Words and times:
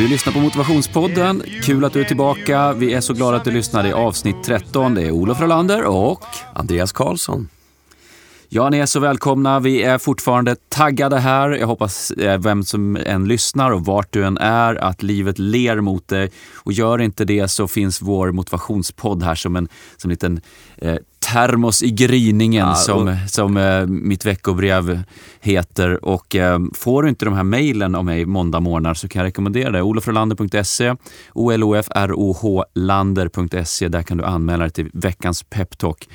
Du 0.00 0.08
lyssnar 0.08 0.32
på 0.32 0.40
Motivationspodden. 0.40 1.42
Kul 1.62 1.84
att 1.84 1.92
du 1.92 2.00
är 2.00 2.04
tillbaka. 2.04 2.72
Vi 2.72 2.94
är 2.94 3.00
så 3.00 3.14
glada 3.14 3.36
att 3.36 3.44
du 3.44 3.50
lyssnade 3.50 3.88
i 3.88 3.92
avsnitt 3.92 4.36
13. 4.44 4.94
Det 4.94 5.02
är 5.02 5.10
Olof 5.10 5.40
Rolander 5.40 5.84
och 5.84 6.24
Andreas 6.54 6.92
Karlsson. 6.92 7.48
Ja, 8.48 8.70
ni 8.70 8.78
är 8.78 8.86
så 8.86 9.00
välkomna. 9.00 9.60
Vi 9.60 9.82
är 9.82 9.98
fortfarande 9.98 10.56
taggade 10.68 11.18
här. 11.18 11.50
Jag 11.50 11.66
hoppas 11.66 12.10
eh, 12.10 12.38
vem 12.38 12.64
som 12.64 12.96
än 12.96 13.28
lyssnar 13.28 13.70
och 13.70 13.84
vart 13.84 14.12
du 14.12 14.24
än 14.24 14.38
är 14.38 14.74
att 14.74 15.02
livet 15.02 15.38
ler 15.38 15.80
mot 15.80 16.08
dig. 16.08 16.30
Och 16.56 16.72
gör 16.72 17.00
inte 17.00 17.24
det 17.24 17.48
så 17.48 17.68
finns 17.68 18.02
vår 18.02 18.32
motivationspodd 18.32 19.22
här 19.22 19.34
som 19.34 19.56
en 19.56 19.68
som 19.96 20.10
liten 20.10 20.40
eh, 20.80 20.96
termos 21.32 21.82
i 21.82 21.90
gryningen 21.90 22.66
ja, 22.66 22.70
och... 22.70 22.78
som, 22.78 23.16
som 23.26 23.56
eh, 23.56 23.86
mitt 23.86 24.26
veckobrev 24.26 25.02
heter. 25.40 26.04
Och 26.04 26.36
eh, 26.36 26.58
får 26.74 27.02
du 27.02 27.08
inte 27.08 27.24
de 27.24 27.34
här 27.34 27.42
mejlen 27.42 27.94
av 27.94 28.04
mig 28.04 28.26
måndag 28.26 28.60
morgnar 28.60 28.94
så 28.94 29.08
kan 29.08 29.20
jag 29.20 29.26
rekommendera 29.26 29.70
det. 29.70 29.82
olofrolander.se, 29.82 30.94
olofrohlander.se. 31.34 33.88
Där 33.88 34.02
kan 34.02 34.16
du 34.16 34.24
anmäla 34.24 34.64
dig 34.64 34.70
till 34.70 34.90
veckans 34.92 35.42
peptalk. 35.42 36.08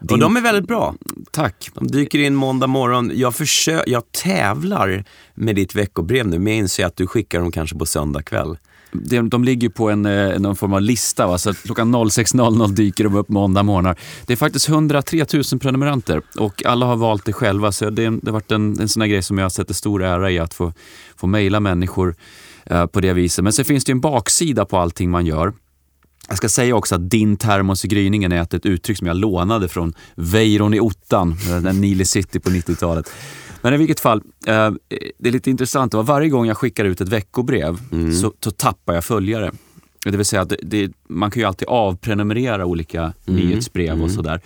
Din... 0.00 0.14
Och 0.14 0.18
de 0.18 0.36
är 0.36 0.40
väldigt 0.40 0.66
bra. 0.66 0.94
Tack. 1.30 1.70
De 1.74 1.86
dyker 1.86 2.18
in 2.18 2.34
måndag 2.34 2.66
morgon. 2.66 3.10
Jag, 3.14 3.32
försö- 3.32 3.84
jag 3.86 4.12
tävlar 4.12 5.04
med 5.34 5.56
ditt 5.56 5.74
veckobrev 5.74 6.26
nu, 6.26 6.38
men 6.38 6.52
jag 6.52 6.58
inser 6.58 6.86
att 6.86 6.96
du 6.96 7.06
skickar 7.06 7.40
dem 7.40 7.52
kanske 7.52 7.78
på 7.78 7.86
söndag 7.86 8.22
kväll. 8.22 8.56
De, 8.92 9.28
de 9.28 9.44
ligger 9.44 9.68
på 9.68 9.90
en, 9.90 10.06
eh, 10.06 10.38
någon 10.38 10.56
form 10.56 10.72
av 10.72 10.82
lista, 10.82 11.26
va? 11.26 11.38
så 11.38 11.54
klockan 11.54 11.94
06.00 11.94 12.68
dyker 12.68 13.04
de 13.04 13.14
upp 13.14 13.28
måndag 13.28 13.62
morgnar. 13.62 13.96
Det 14.26 14.32
är 14.32 14.36
faktiskt 14.36 14.68
103 14.68 15.26
000 15.32 15.60
prenumeranter 15.60 16.22
och 16.38 16.64
alla 16.64 16.86
har 16.86 16.96
valt 16.96 17.24
det 17.24 17.32
själva. 17.32 17.72
Så 17.72 17.90
det, 17.90 18.02
det 18.02 18.26
har 18.26 18.32
varit 18.32 18.52
en, 18.52 18.80
en 18.80 18.88
sån 18.88 19.02
här 19.02 19.08
grej 19.08 19.22
som 19.22 19.38
jag 19.38 19.52
sätter 19.52 19.74
stor 19.74 20.02
ära 20.02 20.30
i, 20.30 20.38
att 20.38 20.54
få, 20.54 20.72
få 21.16 21.26
mejla 21.26 21.60
människor 21.60 22.14
eh, 22.66 22.86
på 22.86 23.00
det 23.00 23.12
viset. 23.12 23.44
Men 23.44 23.52
sen 23.52 23.64
finns 23.64 23.84
det 23.84 23.92
en 23.92 24.00
baksida 24.00 24.64
på 24.64 24.78
allting 24.78 25.10
man 25.10 25.26
gör. 25.26 25.52
Jag 26.28 26.36
ska 26.36 26.48
säga 26.48 26.76
också 26.76 26.94
att 26.94 27.10
din 27.10 27.36
termos 27.36 27.84
i 27.84 27.88
gryningen 27.88 28.32
är 28.32 28.40
ett 28.42 28.66
uttryck 28.66 28.98
som 28.98 29.06
jag 29.06 29.16
lånade 29.16 29.68
från 29.68 29.94
Weiron 30.14 30.74
i 30.74 30.80
ottan, 30.80 31.36
eh, 31.50 31.56
den 31.56 31.80
Nile 31.80 32.04
City 32.04 32.40
på 32.40 32.50
90-talet. 32.50 33.12
Men 33.62 33.74
i 33.74 33.76
vilket 33.76 34.00
fall, 34.00 34.22
eh, 34.46 34.70
det 35.18 35.28
är 35.28 35.32
lite 35.32 35.50
intressant. 35.50 35.94
Var 35.94 36.02
varje 36.02 36.28
gång 36.28 36.46
jag 36.46 36.56
skickar 36.56 36.84
ut 36.84 37.00
ett 37.00 37.08
veckobrev 37.08 37.78
mm. 37.92 38.12
så, 38.12 38.32
så, 38.40 38.50
tappar 38.50 38.94
jag 38.94 39.04
följare. 39.04 39.52
Det 40.04 40.16
vill 40.16 40.26
säga 40.26 40.44
det, 40.44 40.56
det, 40.62 40.92
man 41.08 41.30
kan 41.30 41.40
ju 41.40 41.46
alltid 41.46 41.68
avprenumerera 41.68 42.66
olika 42.66 43.00
mm. 43.00 43.40
nyhetsbrev 43.40 43.92
och 43.92 43.98
mm. 43.98 44.10
sådär. 44.10 44.40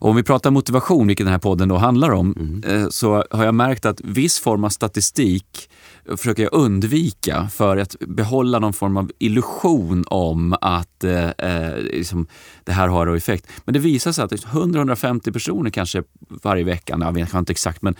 Och 0.00 0.10
om 0.10 0.16
vi 0.16 0.22
pratar 0.22 0.50
motivation, 0.50 1.06
vilket 1.06 1.26
den 1.26 1.32
här 1.32 1.38
podden 1.38 1.68
då 1.68 1.76
handlar 1.76 2.10
om, 2.10 2.34
mm. 2.38 2.82
Eh, 2.82 2.88
så 2.88 3.24
har 3.30 3.44
jag 3.44 3.54
märkt 3.54 3.86
att 3.86 4.00
viss 4.00 4.38
form 4.38 4.64
av 4.64 4.68
statistik 4.68 5.70
försöker 6.16 6.42
jag 6.42 6.52
undvika 6.52 7.48
för 7.52 7.76
att 7.76 7.96
behålla 8.00 8.58
någon 8.58 8.72
form 8.72 8.96
av 8.96 9.10
illusion 9.18 10.04
om 10.08 10.56
att 10.60 11.04
eh, 11.04 11.28
eh 11.28 11.78
liksom, 11.78 12.26
det 12.64 12.72
här 12.72 12.88
har 12.88 13.16
effekt. 13.16 13.46
Men 13.64 13.72
det 13.72 13.78
visar 13.78 14.12
sig 14.12 14.24
att 14.24 14.32
100-150 14.32 15.32
personer 15.32 15.70
kanske 15.70 16.02
varje 16.42 16.64
vecka, 16.64 16.98
jag 17.00 17.12
vet 17.12 17.34
inte 17.34 17.52
exakt, 17.52 17.82
men 17.82 17.94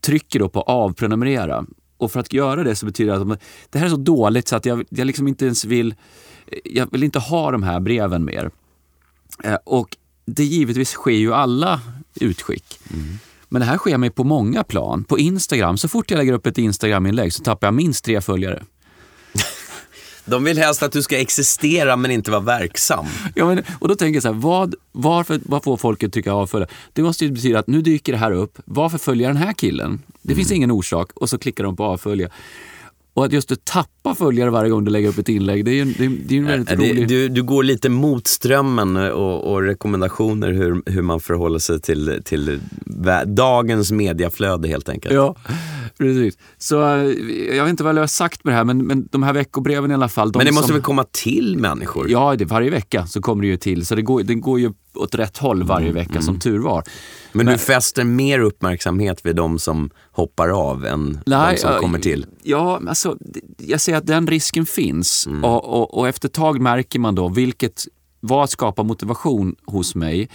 trycker 0.00 0.38
då 0.38 0.48
på 0.48 0.60
avprenumerera. 0.60 1.64
Och 1.96 2.12
för 2.12 2.20
att 2.20 2.32
göra 2.32 2.64
det 2.64 2.76
så 2.76 2.86
betyder 2.86 3.12
det 3.12 3.32
att 3.32 3.40
det 3.70 3.78
här 3.78 3.86
är 3.86 3.90
så 3.90 3.96
dåligt 3.96 4.48
så 4.48 4.56
att 4.56 4.66
jag, 4.66 4.84
jag 4.88 5.06
liksom 5.06 5.28
inte 5.28 5.44
ens 5.44 5.64
vill, 5.64 5.94
jag 6.64 6.92
vill 6.92 7.02
inte 7.02 7.18
ha 7.18 7.50
de 7.50 7.62
här 7.62 7.80
breven 7.80 8.24
mer. 8.24 8.50
Eh, 9.44 9.58
och 9.64 9.96
det 10.26 10.44
givetvis 10.44 10.90
sker 10.90 11.10
ju 11.10 11.34
alla 11.34 11.80
utskick. 12.14 12.80
Mm. 12.92 13.18
Men 13.48 13.60
det 13.60 13.66
här 13.66 13.78
sker 13.78 13.98
mig 13.98 14.10
på 14.10 14.24
många 14.24 14.64
plan. 14.64 15.04
På 15.04 15.18
Instagram, 15.18 15.76
så 15.76 15.88
fort 15.88 16.10
jag 16.10 16.18
lägger 16.18 16.32
upp 16.32 16.46
ett 16.46 16.58
Instagram-inlägg 16.58 17.32
så 17.32 17.42
tappar 17.42 17.66
jag 17.66 17.74
minst 17.74 18.04
tre 18.04 18.20
följare. 18.20 18.62
De 20.30 20.44
vill 20.44 20.58
helst 20.58 20.82
att 20.82 20.92
du 20.92 21.02
ska 21.02 21.18
existera 21.18 21.96
men 21.96 22.10
inte 22.10 22.30
vara 22.30 22.40
verksam. 22.40 23.06
Ja, 23.34 23.46
men, 23.46 23.62
och 23.78 23.88
då 23.88 23.94
tänker 23.94 24.16
jag 24.16 24.22
så 24.22 24.32
här, 24.32 24.40
vad, 24.40 24.74
varför, 24.92 25.40
vad 25.42 25.64
får 25.64 25.76
folk 25.76 26.02
att 26.02 26.12
tycka 26.12 26.32
avfölja? 26.32 26.68
Det 26.92 27.02
måste 27.02 27.24
ju 27.24 27.30
betyda 27.30 27.58
att 27.58 27.66
nu 27.66 27.82
dyker 27.82 28.12
det 28.12 28.18
här 28.18 28.32
upp. 28.32 28.58
Varför 28.64 28.98
följer 28.98 29.28
den 29.28 29.36
här 29.36 29.52
killen? 29.52 30.02
Det 30.22 30.32
mm. 30.32 30.36
finns 30.36 30.52
ingen 30.52 30.70
orsak 30.70 31.12
och 31.14 31.28
så 31.28 31.38
klickar 31.38 31.64
de 31.64 31.76
på 31.76 31.84
avfölja. 31.84 32.28
Och 33.14 33.24
att 33.24 33.32
just 33.32 33.52
att 33.52 33.64
tappa 33.64 34.14
följare 34.14 34.50
varje 34.50 34.70
gång 34.70 34.84
du 34.84 34.90
lägger 34.90 35.08
upp 35.08 35.18
ett 35.18 35.28
inlägg, 35.28 35.64
det 35.64 35.70
är 35.70 35.74
ju 35.74 35.84
det, 35.84 36.08
det 36.26 36.34
är 36.34 36.38
en 36.38 36.46
väldigt 36.46 36.68
det, 36.68 36.74
rolig... 36.74 37.08
Du, 37.08 37.28
du 37.28 37.42
går 37.42 37.62
lite 37.62 37.88
mot 37.88 38.26
strömmen 38.26 38.96
och, 38.96 39.52
och 39.52 39.62
rekommendationer 39.62 40.52
hur, 40.52 40.82
hur 40.86 41.02
man 41.02 41.20
förhåller 41.20 41.58
sig 41.58 41.80
till, 41.80 42.22
till 42.24 42.60
dagens 43.26 43.92
mediaflöde 43.92 44.68
helt 44.68 44.88
enkelt. 44.88 45.14
Ja, 45.14 45.36
precis. 46.00 46.38
Så 46.58 46.82
eh, 46.82 47.56
jag 47.56 47.64
vet 47.64 47.70
inte 47.70 47.84
vad 47.84 47.94
jag 47.94 48.02
har 48.02 48.06
sagt 48.06 48.44
med 48.44 48.52
det 48.52 48.56
här, 48.56 48.64
men, 48.64 48.86
men 48.86 49.08
de 49.10 49.22
här 49.22 49.32
veckobreven 49.32 49.90
i 49.90 49.94
alla 49.94 50.08
fall. 50.08 50.32
De 50.32 50.38
men 50.38 50.46
det 50.46 50.52
måste 50.52 50.66
som... 50.66 50.74
väl 50.74 50.82
komma 50.82 51.04
till 51.04 51.56
människor? 51.58 52.10
Ja, 52.10 52.36
det, 52.36 52.44
varje 52.44 52.70
vecka 52.70 53.06
så 53.06 53.20
kommer 53.20 53.42
det 53.42 53.48
ju 53.48 53.56
till. 53.56 53.86
Så 53.86 53.94
det 53.94 54.02
går, 54.02 54.22
det 54.22 54.34
går 54.34 54.60
ju 54.60 54.72
åt 54.94 55.14
rätt 55.14 55.38
håll 55.38 55.62
varje 55.62 55.88
mm, 55.88 55.94
vecka 55.94 56.10
mm. 56.10 56.22
som 56.22 56.38
tur 56.38 56.58
var. 56.58 56.84
Men, 57.32 57.46
Men, 57.46 57.54
du 57.54 57.58
fäster 57.58 58.04
mer 58.04 58.38
uppmärksamhet 58.38 59.26
vid 59.26 59.36
de 59.36 59.58
som 59.58 59.90
hoppar 60.12 60.48
av 60.48 60.86
än 60.86 61.20
nej, 61.26 61.54
de 61.54 61.60
som 61.60 61.80
kommer 61.80 61.98
till? 61.98 62.26
Ja, 62.42 62.80
alltså, 62.88 63.16
jag 63.58 63.80
säger 63.80 63.98
att 63.98 64.06
den 64.06 64.26
risken 64.26 64.66
finns. 64.66 65.26
Mm. 65.26 65.44
Och, 65.44 65.64
och, 65.64 65.98
och, 65.98 66.08
efter 66.08 66.28
ett 66.28 66.34
tag 66.34 66.60
märker 66.60 66.98
man 66.98 67.14
då 67.14 67.28
vilket, 67.28 67.84
vad 68.20 68.50
skapar 68.50 68.84
motivation 68.84 69.56
hos 69.66 69.94
mig 69.94 70.28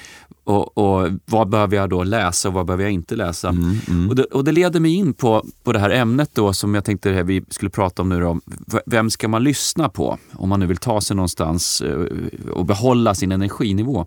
och, 0.43 0.77
och, 0.77 1.09
vad 1.25 1.49
behöver 1.49 1.77
jag 1.77 1.89
då 1.89 2.03
läsa 2.03 2.47
och 2.47 2.53
vad 2.53 2.65
behöver 2.65 2.83
jag 2.83 2.93
inte 2.93 3.15
läsa? 3.15 3.49
Mm, 3.49 3.77
mm. 3.87 4.09
Och, 4.09 4.15
det, 4.15 4.23
och, 4.23 4.43
det, 4.43 4.51
leder 4.51 4.79
mig 4.79 4.93
in 4.93 5.13
på, 5.13 5.45
på 5.63 5.73
det 5.73 5.79
här 5.79 5.89
ämnet 5.89 6.29
då 6.33 6.53
som 6.53 6.75
jag 6.75 6.85
tänkte 6.85 7.23
vi 7.23 7.43
skulle 7.49 7.71
prata 7.71 8.01
om 8.01 8.09
nu 8.09 8.19
då. 8.19 8.39
Vem 8.85 9.09
ska 9.09 9.27
man 9.27 9.43
lyssna 9.43 9.89
på 9.89 10.17
om 10.33 10.49
man 10.49 10.59
nu 10.59 10.65
vill 10.65 10.77
ta 10.77 11.01
sig 11.01 11.15
någonstans 11.15 11.81
eh, 11.81 12.05
och 12.51 12.65
behålla 12.65 13.15
sin 13.15 13.31
energinivå? 13.31 14.05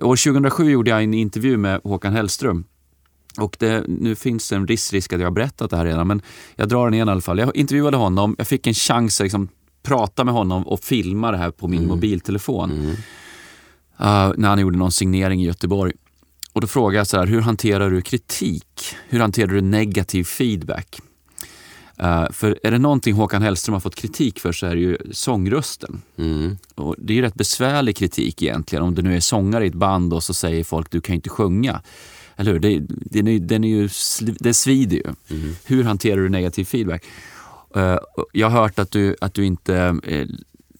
År 0.00 0.32
2007 0.32 0.70
gjorde 0.70 0.90
jag 0.90 1.02
en 1.02 1.14
intervju 1.14 1.56
med 1.56 1.80
Håkan 1.84 2.12
Hellström. 2.12 2.64
Och 3.38 3.56
det, 3.58 3.84
nu 3.88 4.14
finns 4.14 4.48
det 4.48 4.56
en 4.56 4.66
viss 4.66 4.92
risk 4.92 5.12
att 5.12 5.20
jag 5.20 5.26
har 5.26 5.32
berättat 5.32 5.70
det 5.70 5.76
här 5.76 5.84
redan, 5.84 6.06
men 6.06 6.22
jag 6.56 6.68
drar 6.68 6.84
den 6.84 6.94
igen 6.94 7.08
i 7.08 7.10
alla 7.10 7.20
fall. 7.20 7.38
Jag 7.38 7.56
intervjuade 7.56 7.96
honom, 7.96 8.34
jag 8.38 8.46
fick 8.46 8.66
en 8.66 8.74
chans 8.74 9.20
att 9.20 9.24
liksom 9.24 9.48
prata 9.86 10.24
med 10.24 10.34
honom 10.34 10.66
och 10.66 10.80
filma 10.80 11.30
det 11.30 11.36
här 11.36 11.50
på 11.50 11.68
min 11.68 11.78
mm. 11.78 11.88
mobiltelefon. 11.88 12.70
Mm. 12.70 12.90
Uh, 12.90 14.34
när 14.36 14.48
han 14.48 14.58
gjorde 14.58 14.78
någon 14.78 14.92
signering 14.92 15.42
i 15.42 15.46
Göteborg. 15.46 15.92
Och 16.52 16.60
då 16.60 16.66
frågade 16.66 16.96
jag 16.96 17.06
så 17.06 17.16
här, 17.16 17.26
hur 17.26 17.40
hanterar 17.40 17.90
du 17.90 18.02
kritik? 18.02 18.66
Hur 19.08 19.20
hanterar 19.20 19.46
du 19.46 19.60
negativ 19.60 20.24
feedback? 20.24 21.00
Uh, 22.02 22.26
för 22.32 22.58
är 22.62 22.70
det 22.70 22.78
någonting 22.78 23.14
Håkan 23.14 23.42
Hellström 23.42 23.72
har 23.72 23.80
fått 23.80 23.94
kritik 23.94 24.40
för 24.40 24.52
så 24.52 24.66
är 24.66 24.74
det 24.74 24.80
ju 24.80 24.98
sångrösten. 25.10 26.02
Mm. 26.18 26.56
Och 26.74 26.94
det 26.98 27.12
är 27.12 27.14
ju 27.14 27.22
rätt 27.22 27.34
besvärlig 27.34 27.96
kritik 27.96 28.42
egentligen. 28.42 28.84
Om 28.84 28.94
du 28.94 29.02
nu 29.02 29.16
är 29.16 29.20
sångare 29.20 29.64
i 29.64 29.68
ett 29.68 29.74
band 29.74 30.12
och 30.12 30.22
så 30.22 30.34
säger 30.34 30.64
folk 30.64 30.90
du 30.90 31.00
kan 31.00 31.14
inte 31.14 31.28
sjunga. 31.28 31.82
Eller 32.36 32.52
hur? 32.52 32.58
Det, 32.58 32.80
den 32.88 33.28
är, 33.28 33.38
den 33.38 33.64
är 33.64 33.68
ju, 33.68 33.88
det 34.20 34.54
svider 34.54 34.96
ju. 34.96 35.36
Mm. 35.36 35.56
Hur 35.64 35.84
hanterar 35.84 36.16
du 36.16 36.28
negativ 36.28 36.64
feedback? 36.64 37.04
Eh, 37.74 37.98
jag 38.32 38.50
har 38.50 38.60
hört 38.60 38.78
att 38.78 38.90
du, 38.90 39.16
att 39.20 39.34
du 39.34 39.44
inte 39.44 39.98
eh, 40.04 40.26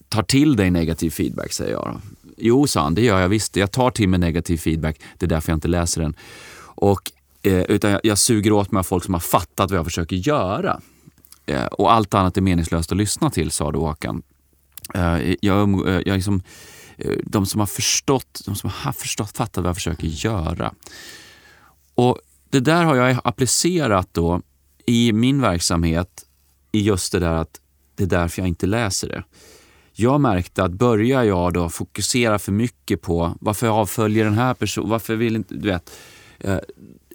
tar 0.09 0.23
till 0.23 0.55
dig 0.55 0.71
negativ 0.71 1.09
feedback, 1.09 1.53
säger 1.53 1.71
jag. 1.71 2.01
Jo, 2.37 2.67
sa 2.67 2.81
han, 2.83 2.95
det 2.95 3.01
gör 3.01 3.19
jag 3.19 3.29
visst. 3.29 3.55
Jag 3.55 3.71
tar 3.71 3.91
till 3.91 4.09
mig 4.09 4.19
negativ 4.19 4.57
feedback. 4.57 5.01
Det 5.17 5.25
är 5.25 5.29
därför 5.29 5.51
jag 5.51 5.57
inte 5.57 5.67
läser 5.67 6.01
den. 6.01 6.15
Och, 6.59 7.11
eh, 7.43 7.61
utan 7.61 7.91
jag, 7.91 8.01
jag 8.03 8.17
suger 8.17 8.51
åt 8.51 8.71
mig 8.71 8.79
av 8.79 8.83
folk 8.83 9.03
som 9.03 9.13
har 9.13 9.21
fattat 9.21 9.71
vad 9.71 9.77
jag 9.77 9.85
försöker 9.85 10.15
göra. 10.15 10.81
Och 11.71 11.93
allt 11.93 12.13
annat 12.13 12.37
är 12.37 12.41
meningslöst 12.41 12.91
att 12.91 12.97
lyssna 12.97 13.29
till, 13.29 13.51
sa 13.51 13.71
då 13.71 13.79
Håkan. 13.79 14.23
Jag, 15.39 15.87
jag 16.05 16.15
liksom, 16.15 16.41
de 17.23 17.45
som 17.45 17.59
har 17.59 17.67
förstått, 17.67 18.41
de 18.45 18.55
som 18.55 18.69
har 18.73 18.91
förstått, 18.91 19.37
fattat 19.37 19.63
vad 19.63 19.69
jag 19.69 19.75
försöker 19.75 20.07
göra. 20.07 20.73
Och 21.95 22.19
Det 22.49 22.59
där 22.59 22.83
har 22.83 22.95
jag 22.95 23.17
applicerat 23.23 24.09
då 24.11 24.41
i 24.85 25.13
min 25.13 25.41
verksamhet 25.41 26.26
i 26.71 26.81
just 26.81 27.11
det 27.11 27.19
där 27.19 27.33
att 27.33 27.61
det 27.95 28.03
är 28.03 28.07
därför 28.07 28.41
jag 28.41 28.47
inte 28.47 28.65
läser 28.65 29.07
det. 29.07 29.23
Jag 29.93 30.21
märkte 30.21 30.63
att 30.63 30.71
börjar 30.71 31.23
jag 31.23 31.53
då 31.53 31.69
fokusera 31.69 32.39
för 32.39 32.51
mycket 32.51 33.01
på 33.01 33.35
varför 33.39 33.67
jag 33.67 33.75
avföljer 33.75 34.25
den 34.25 34.33
här 34.33 34.53
personen, 34.53 34.89
varför 34.89 35.15
vill 35.15 35.35
inte, 35.35 35.53
du 35.53 35.67
vet, 35.67 35.91
eh, 36.39 36.57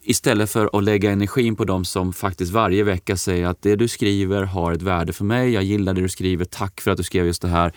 istället 0.02 0.50
för 0.50 0.78
att 0.78 0.84
lägga 0.84 1.10
energin 1.10 1.56
på 1.56 1.64
de 1.64 1.84
som 1.84 2.12
faktiskt 2.12 2.52
varje 2.52 2.84
vecka 2.84 3.16
säger 3.16 3.46
att 3.46 3.62
det 3.62 3.76
du 3.76 3.88
skriver 3.88 4.42
har 4.42 4.72
ett 4.72 4.82
värde 4.82 5.12
för 5.12 5.24
mig, 5.24 5.50
jag 5.50 5.62
gillar 5.62 5.94
det 5.94 6.00
du 6.00 6.08
skriver, 6.08 6.44
tack 6.44 6.80
för 6.80 6.90
att 6.90 6.96
du 6.96 7.02
skrev 7.02 7.26
just 7.26 7.42
det 7.42 7.48
här. 7.48 7.72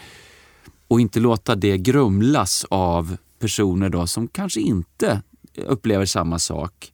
Och 0.87 0.99
inte 0.99 1.19
låta 1.19 1.55
det 1.55 1.77
grumlas 1.77 2.65
av 2.69 3.17
personer 3.39 3.89
då 3.89 4.07
som 4.07 4.27
kanske 4.27 4.59
inte 4.59 5.21
upplever 5.55 6.05
samma 6.05 6.39
sak, 6.39 6.93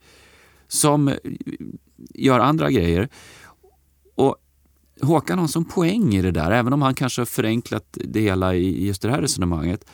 som 0.67 1.13
gör 2.13 2.39
andra 2.39 2.71
grejer. 2.71 3.09
Och 4.15 4.37
Håkan 5.01 5.37
har 5.37 5.43
en 5.43 5.49
sån 5.49 5.65
poäng 5.65 6.15
i 6.15 6.21
det 6.21 6.31
där, 6.31 6.51
även 6.51 6.73
om 6.73 6.81
han 6.81 6.95
kanske 6.95 7.21
har 7.21 7.25
förenklat 7.25 7.85
det 7.91 8.21
hela 8.21 8.55
i 8.55 8.85
just 8.85 9.01
det 9.01 9.11
här 9.11 9.21
resonemanget. 9.21 9.85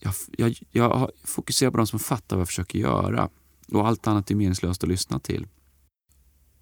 Jag, 0.00 0.14
jag, 0.38 0.54
jag 0.70 1.10
fokuserar 1.24 1.70
på 1.70 1.76
de 1.76 1.86
som 1.86 1.98
fattar 1.98 2.36
vad 2.36 2.40
jag 2.40 2.48
försöker 2.48 2.78
göra 2.78 3.28
och 3.72 3.88
allt 3.88 4.06
annat 4.06 4.30
är 4.30 4.34
meningslöst 4.34 4.82
att 4.82 4.88
lyssna 4.88 5.18
till. 5.18 5.46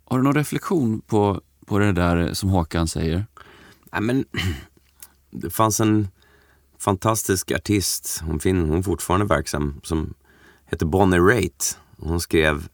Har 0.04 0.18
du 0.18 0.24
någon 0.24 0.34
reflektion 0.34 1.00
på, 1.00 1.40
på 1.66 1.78
det 1.78 1.92
där 1.92 2.34
som 2.34 2.48
Håkan 2.48 2.88
säger? 2.88 3.26
Ja, 3.90 4.00
men, 4.00 4.24
det 5.30 5.50
fanns 5.50 5.80
en 5.80 6.08
fantastisk 6.78 7.52
artist, 7.52 8.22
hon, 8.26 8.40
fin, 8.40 8.68
hon 8.68 8.78
är 8.78 8.82
fortfarande 8.82 9.26
verksam, 9.26 9.80
som 9.82 10.14
heter 10.66 10.86
Bonnie 10.86 11.18
Raitt. 11.18 11.78
Hon 11.98 12.20
skrev 12.20 12.68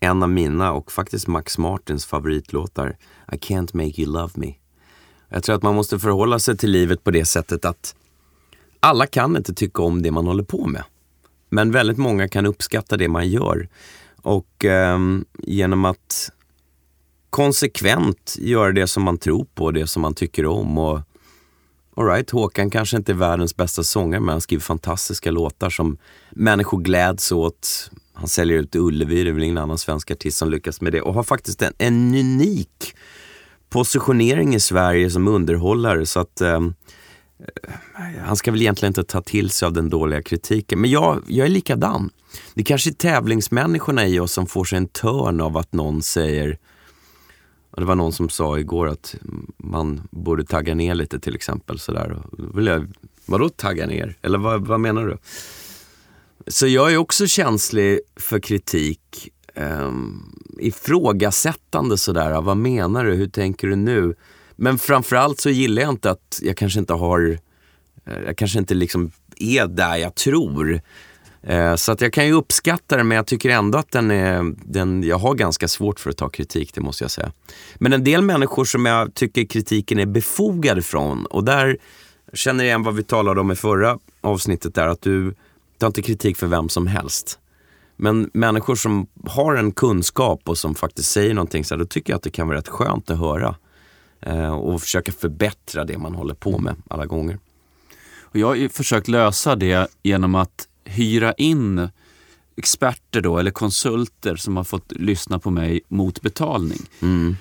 en 0.00 0.22
av 0.22 0.30
mina 0.30 0.72
och 0.72 0.92
faktiskt 0.92 1.26
Max 1.26 1.58
Martins 1.58 2.06
favoritlåtar, 2.06 2.96
I 3.32 3.36
can't 3.36 3.70
make 3.72 4.02
you 4.02 4.12
love 4.12 4.32
me. 4.34 4.54
Jag 5.28 5.42
tror 5.42 5.56
att 5.56 5.62
man 5.62 5.74
måste 5.74 5.98
förhålla 5.98 6.38
sig 6.38 6.56
till 6.56 6.70
livet 6.70 7.04
på 7.04 7.10
det 7.10 7.24
sättet 7.24 7.64
att 7.64 7.94
alla 8.80 9.06
kan 9.06 9.36
inte 9.36 9.54
tycka 9.54 9.82
om 9.82 10.02
det 10.02 10.10
man 10.10 10.26
håller 10.26 10.44
på 10.44 10.66
med. 10.66 10.84
Men 11.48 11.72
väldigt 11.72 11.98
många 11.98 12.28
kan 12.28 12.46
uppskatta 12.46 12.96
det 12.96 13.08
man 13.08 13.28
gör. 13.28 13.68
Och 14.22 14.64
eh, 14.64 14.98
genom 15.38 15.84
att 15.84 16.30
konsekvent 17.30 18.36
göra 18.38 18.72
det 18.72 18.86
som 18.86 19.02
man 19.02 19.18
tror 19.18 19.46
på, 19.54 19.70
det 19.70 19.86
som 19.86 20.02
man 20.02 20.14
tycker 20.14 20.46
om. 20.46 20.78
Och 20.78 21.00
Alright, 22.00 22.30
Håkan 22.30 22.70
kanske 22.70 22.96
inte 22.96 23.12
är 23.12 23.16
världens 23.16 23.56
bästa 23.56 23.82
sångare 23.82 24.20
men 24.20 24.28
han 24.28 24.40
skriver 24.40 24.62
fantastiska 24.62 25.30
låtar 25.30 25.70
som 25.70 25.98
människor 26.30 26.78
gläds 26.80 27.32
åt. 27.32 27.90
Han 28.12 28.28
säljer 28.28 28.58
ut 28.58 28.76
Ullevi, 28.76 29.24
det 29.24 29.30
är 29.30 29.32
väl 29.32 29.42
ingen 29.42 29.58
annan 29.58 29.78
svensk 29.78 30.10
artist 30.10 30.38
som 30.38 30.50
lyckas 30.50 30.80
med 30.80 30.92
det 30.92 31.00
och 31.02 31.14
har 31.14 31.22
faktiskt 31.22 31.62
en, 31.62 31.72
en 31.78 32.14
unik 32.14 32.96
positionering 33.70 34.54
i 34.54 34.60
Sverige 34.60 35.10
som 35.10 35.28
underhållare 35.28 36.06
så 36.06 36.20
att 36.20 36.40
eh, 36.40 36.54
eh 36.54 36.60
han 38.24 38.36
ska 38.36 38.50
väl 38.50 38.60
egentligen 38.60 38.90
inte 38.90 39.04
ta 39.04 39.22
till 39.22 39.50
sig 39.50 39.66
av 39.66 39.72
den 39.72 39.90
dåliga 39.90 40.22
kritiken. 40.22 40.80
Men 40.80 40.90
jag, 40.90 41.22
jag 41.26 41.46
är 41.46 41.50
likadan. 41.50 42.10
Det 42.54 42.62
kanske 42.62 42.90
är 42.90 42.94
tävlingsmänniskorna 42.94 44.06
i 44.06 44.20
oss 44.20 44.32
som 44.32 44.46
får 44.46 44.64
sig 44.64 44.78
en 44.78 44.88
törn 44.88 45.40
av 45.40 45.56
att 45.56 45.72
någon 45.72 46.02
säger 46.02 46.58
det 47.80 47.86
var 47.86 47.94
någon 47.94 48.12
som 48.12 48.28
sa 48.28 48.58
igår 48.58 48.88
att 48.88 49.14
man 49.56 50.08
borde 50.10 50.44
tagga 50.44 50.74
ner 50.74 50.94
lite 50.94 51.20
till 51.20 51.34
exempel. 51.34 51.78
Sådär. 51.78 52.22
Vill 52.54 52.66
jag, 52.66 52.92
vadå 53.26 53.48
tagga 53.48 53.86
ner? 53.86 54.16
Eller 54.22 54.38
vad, 54.38 54.66
vad 54.66 54.80
menar 54.80 55.06
du? 55.06 55.16
Så 56.46 56.66
jag 56.66 56.92
är 56.92 56.96
också 56.96 57.26
känslig 57.26 58.00
för 58.16 58.40
kritik. 58.40 59.28
Um, 59.54 60.36
ifrågasättande 60.58 61.98
sådär. 61.98 62.40
Vad 62.40 62.56
menar 62.56 63.04
du? 63.04 63.14
Hur 63.14 63.28
tänker 63.28 63.68
du 63.68 63.76
nu? 63.76 64.14
Men 64.56 64.78
framförallt 64.78 65.40
så 65.40 65.50
gillar 65.50 65.82
jag 65.82 65.90
inte 65.90 66.10
att 66.10 66.40
jag 66.42 66.56
kanske 66.56 66.78
inte 66.78 66.92
har, 66.92 67.38
eh, 68.04 68.18
jag 68.26 68.36
kanske 68.36 68.58
inte 68.58 68.74
liksom 68.74 69.10
är 69.36 69.66
där 69.66 69.96
jag 69.96 70.14
tror. 70.14 70.80
Eh, 71.42 71.74
så 71.74 71.92
att 71.92 72.00
jag 72.00 72.12
kan 72.12 72.26
ju 72.26 72.32
uppskatta 72.32 72.96
den 72.96 73.08
men 73.08 73.16
jag 73.16 73.26
tycker 73.26 73.50
ändå 73.50 73.78
att 73.78 73.90
den 73.90 74.10
är, 74.10 74.54
den, 74.64 75.02
jag 75.02 75.18
har 75.18 75.34
ganska 75.34 75.68
svårt 75.68 76.00
för 76.00 76.10
att 76.10 76.16
ta 76.16 76.28
kritik, 76.28 76.74
det 76.74 76.80
måste 76.80 77.04
jag 77.04 77.10
säga. 77.10 77.32
Men 77.78 77.92
en 77.92 78.04
del 78.04 78.22
människor 78.22 78.64
som 78.64 78.86
jag 78.86 79.14
tycker 79.14 79.44
kritiken 79.44 79.98
är 79.98 80.06
befogad 80.06 80.84
från 80.84 81.26
och 81.26 81.44
där 81.44 81.78
känner 82.32 82.64
jag 82.64 82.68
igen 82.68 82.82
vad 82.82 82.94
vi 82.94 83.02
talade 83.02 83.40
om 83.40 83.50
i 83.50 83.56
förra 83.56 83.98
avsnittet 84.20 84.74
där, 84.74 84.86
att 84.86 85.02
du 85.02 85.34
tar 85.78 85.86
inte 85.86 86.02
kritik 86.02 86.36
för 86.36 86.46
vem 86.46 86.68
som 86.68 86.86
helst. 86.86 87.38
Men 87.96 88.30
människor 88.32 88.74
som 88.74 89.06
har 89.26 89.54
en 89.54 89.72
kunskap 89.72 90.40
och 90.44 90.58
som 90.58 90.74
faktiskt 90.74 91.10
säger 91.10 91.34
någonting, 91.34 91.64
så 91.64 91.74
här, 91.74 91.78
då 91.78 91.86
tycker 91.86 92.12
jag 92.12 92.16
att 92.16 92.22
det 92.22 92.30
kan 92.30 92.48
vara 92.48 92.58
rätt 92.58 92.68
skönt 92.68 93.10
att 93.10 93.18
höra. 93.18 93.54
Eh, 94.20 94.52
och 94.52 94.82
försöka 94.82 95.12
förbättra 95.12 95.84
det 95.84 95.98
man 95.98 96.14
håller 96.14 96.34
på 96.34 96.58
med 96.58 96.76
alla 96.90 97.06
gånger. 97.06 97.38
Och 98.20 98.36
jag 98.36 98.46
har 98.46 98.68
försökt 98.68 99.08
lösa 99.08 99.56
det 99.56 99.88
genom 100.02 100.34
att 100.34 100.68
hyra 100.84 101.32
in 101.32 101.88
experter 102.56 103.20
då, 103.20 103.38
eller 103.38 103.50
konsulter 103.50 104.36
som 104.36 104.56
har 104.56 104.64
fått 104.64 104.92
lyssna 104.92 105.38
på 105.38 105.50
mig 105.50 105.80
mot 105.88 106.22
betalning. 106.22 106.80
Mm. 107.02 107.36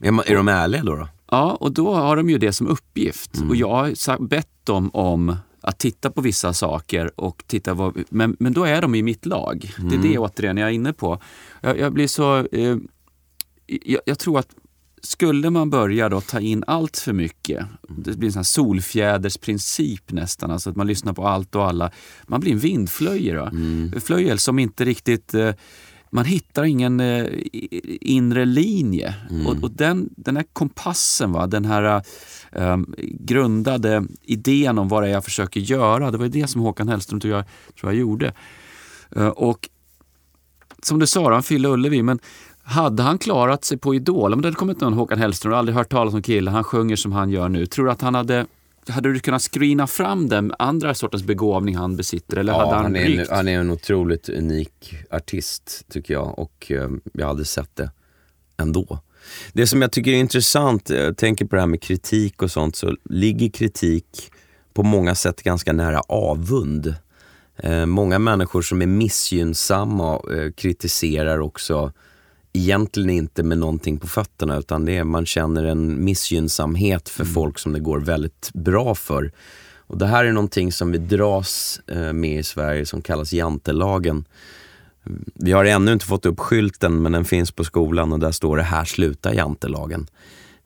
Är, 0.00 0.30
är 0.30 0.34
de 0.34 0.48
ärliga 0.48 0.82
då, 0.82 0.96
då? 0.96 1.08
Ja, 1.30 1.56
och 1.60 1.72
då 1.72 1.94
har 1.94 2.16
de 2.16 2.30
ju 2.30 2.38
det 2.38 2.52
som 2.52 2.66
uppgift. 2.66 3.36
Mm. 3.36 3.50
Och 3.50 3.56
jag 3.56 3.68
har 3.68 4.26
bett 4.26 4.48
dem 4.64 4.90
om 4.92 5.36
att 5.60 5.78
titta 5.78 6.10
på 6.10 6.20
vissa 6.20 6.52
saker. 6.52 7.20
och 7.20 7.44
titta 7.46 7.74
vad, 7.74 8.04
men, 8.10 8.36
men 8.38 8.52
då 8.52 8.64
är 8.64 8.82
de 8.82 8.94
i 8.94 9.02
mitt 9.02 9.26
lag. 9.26 9.74
Mm. 9.78 9.90
Det 9.90 9.96
är 9.96 10.02
det 10.02 10.16
mm. 10.16 10.22
återigen 10.22 10.56
jag 10.56 10.68
är 10.68 10.72
inne 10.72 10.92
på. 10.92 11.18
Jag, 11.60 11.78
jag 11.78 11.92
blir 11.92 12.06
så... 12.06 12.46
Eh, 12.52 12.76
jag, 13.66 14.00
jag, 14.06 14.18
tror 14.18 14.38
att 14.38 14.48
skulle 15.02 15.50
man 15.50 15.70
börja 15.70 16.08
då 16.08 16.20
ta 16.20 16.40
in 16.40 16.64
allt 16.66 16.96
för 16.96 17.12
mycket, 17.12 17.66
det 17.88 18.16
blir 18.16 18.28
en 18.28 18.32
sån 18.32 18.44
solfjädersprincip 18.44 20.12
nästan, 20.12 20.50
alltså 20.50 20.70
att 20.70 20.76
man 20.76 20.86
lyssnar 20.86 21.12
på 21.12 21.26
allt 21.28 21.54
och 21.54 21.66
alla. 21.66 21.90
Man 22.26 22.40
blir 22.40 22.52
en 22.52 22.58
vindflöjel. 22.58 23.36
Mm. 23.36 24.00
Flöjel 24.00 24.38
som 24.38 24.58
inte 24.58 24.84
riktigt 24.84 25.34
eh, 25.34 25.54
man 26.14 26.24
hittar 26.24 26.64
ingen 26.64 27.00
eh, 27.00 27.26
inre 28.00 28.44
linje. 28.44 29.14
Mm. 29.30 29.46
Och, 29.46 29.62
och, 29.62 29.70
den, 29.70 30.08
den 30.16 30.36
här 30.36 30.44
kompassen, 30.52 31.32
va? 31.32 31.46
den 31.46 31.64
här 31.64 32.02
eh, 32.52 32.76
grundade 33.00 34.04
idén 34.22 34.78
om 34.78 34.88
vad 34.88 35.02
det 35.02 35.08
är 35.08 35.12
jag 35.12 35.24
försöker 35.24 35.60
göra, 35.60 36.10
det 36.10 36.18
var 36.18 36.28
det 36.28 36.46
som 36.46 36.60
Håkan 36.60 36.88
Hellström 36.88 37.20
tror 37.20 37.34
jag, 37.34 37.44
tror 37.80 37.92
jag 37.92 38.00
gjorde. 38.00 38.34
Eh, 39.16 39.28
och 39.28 39.68
som 40.82 40.98
du 40.98 41.06
sa, 41.06 41.32
han 41.32 41.42
fyllde 41.42 41.68
Ullevi, 41.68 42.02
men 42.02 42.18
hade 42.62 43.02
han 43.02 43.18
klarat 43.18 43.64
sig 43.64 43.78
på 43.78 43.94
Idol, 43.94 44.32
om 44.32 44.42
det 44.42 44.48
hade 44.48 44.56
kommit 44.56 44.80
någon 44.80 44.92
Håkan 44.92 45.18
Hellström, 45.18 45.50
du 45.50 45.54
har 45.54 45.58
aldrig 45.58 45.76
hört 45.76 45.90
talas 45.90 46.14
om 46.14 46.22
killen, 46.22 46.54
han 46.54 46.64
sjunger 46.64 46.96
som 46.96 47.12
han 47.12 47.30
gör 47.30 47.48
nu. 47.48 47.66
Tror 47.66 47.84
du 47.84 47.90
att 47.92 48.02
han 48.02 48.14
hade 48.14 48.46
hade 48.88 49.12
du 49.12 49.20
kunnat 49.20 49.42
screena 49.42 49.86
fram 49.86 50.28
den 50.28 50.54
andra 50.58 50.94
sortens 50.94 51.22
begåvning 51.22 51.76
han 51.76 51.96
besitter? 51.96 52.36
Eller 52.36 52.52
ja, 52.52 52.58
hade 52.58 52.74
han, 52.74 52.84
han, 52.84 52.96
är 52.96 53.20
en, 53.20 53.26
han 53.30 53.48
är 53.48 53.58
en 53.58 53.70
otroligt 53.70 54.28
unik 54.28 54.94
artist 55.10 55.84
tycker 55.90 56.14
jag 56.14 56.38
och 56.38 56.72
eh, 56.72 56.90
jag 57.12 57.26
hade 57.26 57.44
sett 57.44 57.76
det 57.76 57.90
ändå. 58.56 58.98
Det 59.52 59.66
som 59.66 59.82
jag 59.82 59.92
tycker 59.92 60.10
är 60.10 60.16
intressant, 60.16 60.90
jag 60.90 61.06
eh, 61.06 61.12
tänker 61.12 61.44
på 61.44 61.56
det 61.56 61.62
här 61.62 61.66
med 61.66 61.82
kritik 61.82 62.42
och 62.42 62.50
sånt, 62.50 62.76
så 62.76 62.96
ligger 63.04 63.48
kritik 63.48 64.32
på 64.74 64.82
många 64.82 65.14
sätt 65.14 65.42
ganska 65.42 65.72
nära 65.72 66.00
avund. 66.00 66.94
Eh, 67.56 67.86
många 67.86 68.18
människor 68.18 68.62
som 68.62 68.82
är 68.82 68.86
missgynnsamma 68.86 70.14
eh, 70.14 70.52
kritiserar 70.56 71.38
också 71.38 71.92
egentligen 72.52 73.10
inte 73.10 73.42
med 73.42 73.58
någonting 73.58 73.98
på 73.98 74.06
fötterna 74.06 74.58
utan 74.58 74.84
det 74.84 74.96
är, 74.96 75.04
man 75.04 75.26
känner 75.26 75.64
en 75.64 76.04
missgynnsamhet 76.04 77.08
för 77.08 77.22
mm. 77.22 77.34
folk 77.34 77.58
som 77.58 77.72
det 77.72 77.80
går 77.80 78.00
väldigt 78.00 78.50
bra 78.54 78.94
för. 78.94 79.32
Och 79.86 79.98
Det 79.98 80.06
här 80.06 80.24
är 80.24 80.32
någonting 80.32 80.72
som 80.72 80.92
vi 80.92 80.98
dras 80.98 81.80
eh, 81.86 82.12
med 82.12 82.38
i 82.38 82.42
Sverige 82.42 82.86
som 82.86 83.02
kallas 83.02 83.32
jantelagen. 83.32 84.24
Vi 85.34 85.52
har 85.52 85.64
ännu 85.64 85.92
inte 85.92 86.06
fått 86.06 86.26
upp 86.26 86.40
skylten 86.40 87.02
men 87.02 87.12
den 87.12 87.24
finns 87.24 87.50
på 87.50 87.64
skolan 87.64 88.12
och 88.12 88.18
där 88.18 88.32
står 88.32 88.56
det 88.56 88.62
här 88.62 88.84
slutar 88.84 89.32
jantelagen. 89.32 90.06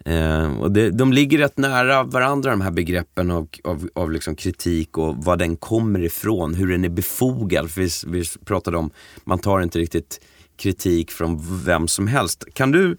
Eh, 0.04 0.58
och 0.61 0.72
det, 0.72 0.90
de 0.90 1.12
ligger 1.12 1.38
rätt 1.38 1.58
nära 1.58 2.02
varandra 2.02 2.50
de 2.50 2.61
här 2.61 2.70
begreppen 2.70 3.30
av, 3.30 3.49
av, 3.64 3.88
av 3.94 4.12
liksom 4.12 4.37
kritik 4.37 4.99
och 4.99 5.25
var 5.25 5.37
den 5.37 5.56
kommer 5.56 6.02
ifrån, 6.02 6.54
hur 6.54 6.68
den 6.68 6.84
är 6.84 6.88
befogad. 6.88 7.70
För 7.70 7.80
vi, 7.80 7.90
vi 8.06 8.25
pratade 8.44 8.76
om, 8.76 8.90
man 9.25 9.38
tar 9.38 9.61
inte 9.61 9.78
riktigt 9.78 10.20
kritik 10.56 11.10
från 11.10 11.64
vem 11.64 11.88
som 11.88 12.06
helst. 12.06 12.44
Kan 12.52 12.72
du 12.72 12.96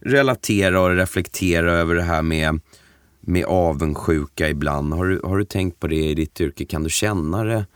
relatera 0.00 0.80
och 0.80 0.96
reflektera 0.96 1.72
över 1.72 1.94
det 1.94 2.02
här 2.02 2.22
med, 2.22 2.60
med 3.20 3.44
avundsjuka 3.44 4.48
ibland? 4.48 4.94
Har 4.94 5.04
du, 5.04 5.20
har 5.24 5.38
du 5.38 5.44
tänkt 5.44 5.80
på 5.80 5.86
det 5.86 6.10
i 6.10 6.14
ditt 6.14 6.40
yrke? 6.40 6.64
Kan 6.64 6.82
du 6.82 6.90
känna 6.90 7.44
det? 7.44 7.66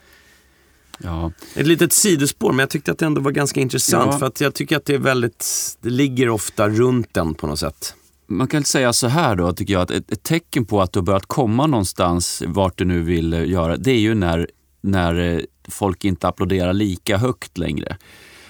Ja. 0.99 1.33
Ett 1.54 1.66
litet 1.66 1.92
sidospår, 1.92 2.50
men 2.50 2.59
jag 2.59 2.71
tyckte 2.71 2.92
att 2.92 2.99
det 2.99 3.06
ändå 3.06 3.21
var 3.21 3.30
ganska 3.30 3.61
intressant. 3.61 4.12
Ja. 4.12 4.18
För 4.18 4.26
att 4.26 4.40
jag 4.40 4.54
tycker 4.54 4.76
att 4.76 4.85
det 4.85 4.95
är 4.95 4.99
väldigt, 4.99 5.47
det 5.80 5.90
ligger 5.90 6.28
ofta 6.28 6.68
runt 6.68 7.14
den 7.14 7.35
på 7.35 7.47
något 7.47 7.59
sätt. 7.59 7.95
Man 8.26 8.47
kan 8.47 8.64
säga 8.64 8.92
så 8.92 9.06
här 9.06 9.37
då, 9.37 9.52
tycker 9.52 9.73
jag, 9.73 9.83
att 9.83 9.90
ett, 9.90 10.12
ett 10.12 10.23
tecken 10.23 10.64
på 10.64 10.83
att 10.83 10.92
du 10.92 10.99
har 10.99 11.04
börjat 11.04 11.26
komma 11.26 11.66
någonstans, 11.66 12.42
vart 12.47 12.78
du 12.78 12.85
nu 12.85 13.00
vill 13.00 13.33
göra, 13.33 13.76
det 13.76 13.90
är 13.90 13.99
ju 13.99 14.14
när, 14.14 14.49
när 14.80 15.47
folk 15.68 16.04
inte 16.04 16.28
applåderar 16.28 16.73
lika 16.73 17.16
högt 17.16 17.59
längre. 17.59 17.97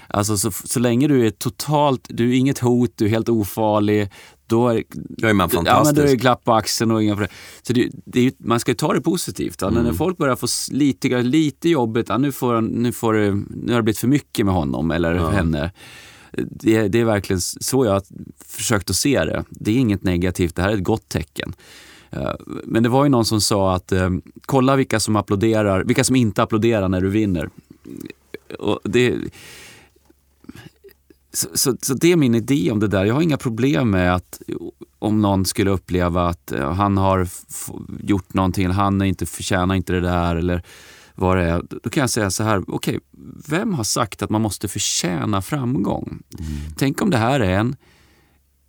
Alltså 0.08 0.36
så, 0.36 0.50
så 0.50 0.80
länge 0.80 1.08
du 1.08 1.26
är 1.26 1.30
totalt, 1.30 2.06
du 2.08 2.30
är 2.30 2.34
inget 2.34 2.58
hot, 2.58 2.92
du 2.96 3.04
är 3.04 3.08
helt 3.08 3.28
ofarlig. 3.28 4.10
Då 4.46 4.68
är, 4.68 4.84
då 4.92 5.28
är 5.28 5.32
man 5.32 5.50
fantastisk. 5.50 5.78
Ja, 5.78 5.84
men 5.84 5.94
då 5.94 6.02
är 6.02 6.06
det 6.06 6.20
klapp 6.20 6.44
på 6.44 6.52
axeln 6.52 6.90
och 6.90 7.02
inga 7.02 7.28
Så 7.62 7.72
det, 7.72 7.90
det 8.04 8.26
är, 8.26 8.32
man 8.38 8.60
ska 8.60 8.70
ju 8.70 8.76
ta 8.76 8.92
det 8.92 9.00
positivt. 9.00 9.62
Mm. 9.62 9.84
När 9.84 9.92
folk 9.92 10.16
börjar 10.16 10.36
få 10.36 10.46
lite, 10.70 11.22
lite 11.22 11.68
jobbigt, 11.68 12.08
ja, 12.08 12.18
nu, 12.18 12.32
får, 12.32 12.60
nu, 12.60 12.92
får, 12.92 13.14
nu 13.66 13.72
har 13.72 13.76
det 13.76 13.82
blivit 13.82 13.98
för 13.98 14.08
mycket 14.08 14.46
med 14.46 14.54
honom 14.54 14.90
eller 14.90 15.14
ja. 15.14 15.30
henne. 15.30 15.72
Det, 16.32 16.88
det, 16.88 17.00
är 17.00 17.04
verkligen 17.04 17.40
så 17.40 17.84
jag 17.84 17.92
har 17.92 18.02
försökt 18.44 18.90
att 18.90 18.96
se 18.96 19.24
det. 19.24 19.44
Det 19.50 19.70
är 19.70 19.76
inget 19.76 20.02
negativt, 20.02 20.56
det 20.56 20.62
här 20.62 20.70
är 20.70 20.74
ett 20.74 20.84
gott 20.84 21.08
tecken. 21.08 21.54
Men 22.64 22.82
det 22.82 22.88
var 22.88 23.04
ju 23.04 23.10
någon 23.10 23.24
som 23.24 23.40
sa 23.40 23.74
att 23.74 23.92
eh, 23.92 24.10
kolla 24.46 24.76
vilka 24.76 25.00
som 25.00 25.16
applåderar, 25.16 25.84
vilka 25.84 26.04
som 26.04 26.16
inte 26.16 26.42
applåderar 26.42 26.88
när 26.88 27.00
du 27.00 27.10
vinner. 27.10 27.50
Och 28.58 28.80
det, 28.84 29.14
så, 31.36 31.48
så, 31.54 31.76
så, 31.82 31.94
det 31.94 32.12
är 32.12 32.16
min 32.16 32.34
idé 32.34 32.70
om 32.70 32.80
det 32.80 32.88
där. 32.88 33.04
Jag 33.04 33.14
har 33.14 33.22
inga 33.22 33.36
problem 33.36 33.90
med 33.90 34.14
att 34.14 34.42
om 34.98 35.20
någon 35.20 35.44
skulle 35.44 35.70
uppleva 35.70 36.28
att 36.28 36.52
eh, 36.52 36.72
han 36.72 36.96
har 36.96 37.28
gjort 38.00 38.34
någonting, 38.34 38.70
han 38.70 39.02
inte 39.02 39.26
förtjänar 39.26 39.74
inte 39.74 39.92
det 39.92 40.00
där 40.00 40.36
eller 40.36 40.62
vad 41.14 41.36
det 41.36 41.44
är. 41.44 41.62
Då 41.82 41.90
kan 41.90 42.00
jag 42.00 42.10
säga 42.10 42.30
så 42.30 42.42
här, 42.42 42.64
okej, 42.68 42.74
okay, 42.74 43.00
vem 43.48 43.74
har 43.74 43.84
sagt 43.84 44.22
att 44.22 44.30
man 44.30 44.42
måste 44.42 44.68
förtjäna 44.68 45.42
framgång? 45.42 46.22
Mm. 46.38 46.50
Tänk 46.76 47.02
om 47.02 47.10
det 47.10 47.18
här 47.18 47.40
är 47.40 47.58
en, 47.58 47.76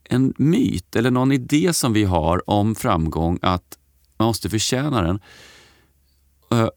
en 0.04 0.34
myt 0.38 0.96
eller 0.96 1.12
någon 1.12 1.32
idé 1.32 1.74
som 1.74 1.94
vi 1.94 2.04
har 2.04 2.50
om 2.50 2.76
framgång 2.76 3.40
att 3.42 3.78
man 4.18 4.28
måste 4.28 4.50
förtjäna 4.50 5.02
den. 5.02 5.20
Uh, 6.54 6.70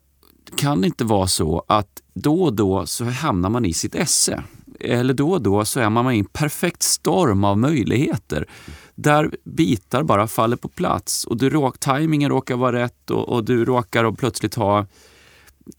kan 0.56 0.80
det 0.80 0.86
inte 0.86 1.04
vara 1.04 1.26
så 1.26 1.64
att 1.68 2.02
då 2.14 2.42
och 2.42 2.52
då 2.52 2.86
så 2.86 3.04
hamnar 3.04 3.50
man 3.50 3.64
i 3.64 3.72
sitt 3.72 3.94
esse. 3.94 4.42
Eller 4.80 5.14
då 5.14 5.30
och 5.30 5.42
då 5.42 5.64
så 5.64 5.80
är 5.80 5.90
man 5.90 6.14
i 6.14 6.18
en 6.18 6.24
perfekt 6.24 6.82
storm 6.82 7.44
av 7.44 7.58
möjligheter. 7.58 8.46
Där 8.94 9.30
bitar 9.44 10.02
bara 10.02 10.28
faller 10.28 10.56
på 10.56 10.68
plats 10.68 11.24
och 11.24 11.36
du 11.36 11.50
råk, 11.50 11.78
tajmingen 11.78 12.30
råkar 12.30 12.56
vara 12.56 12.82
rätt 12.82 13.10
och, 13.10 13.28
och 13.28 13.44
du 13.44 13.64
råkar 13.64 14.04
och 14.04 14.18
plötsligt 14.18 14.54
ha 14.54 14.86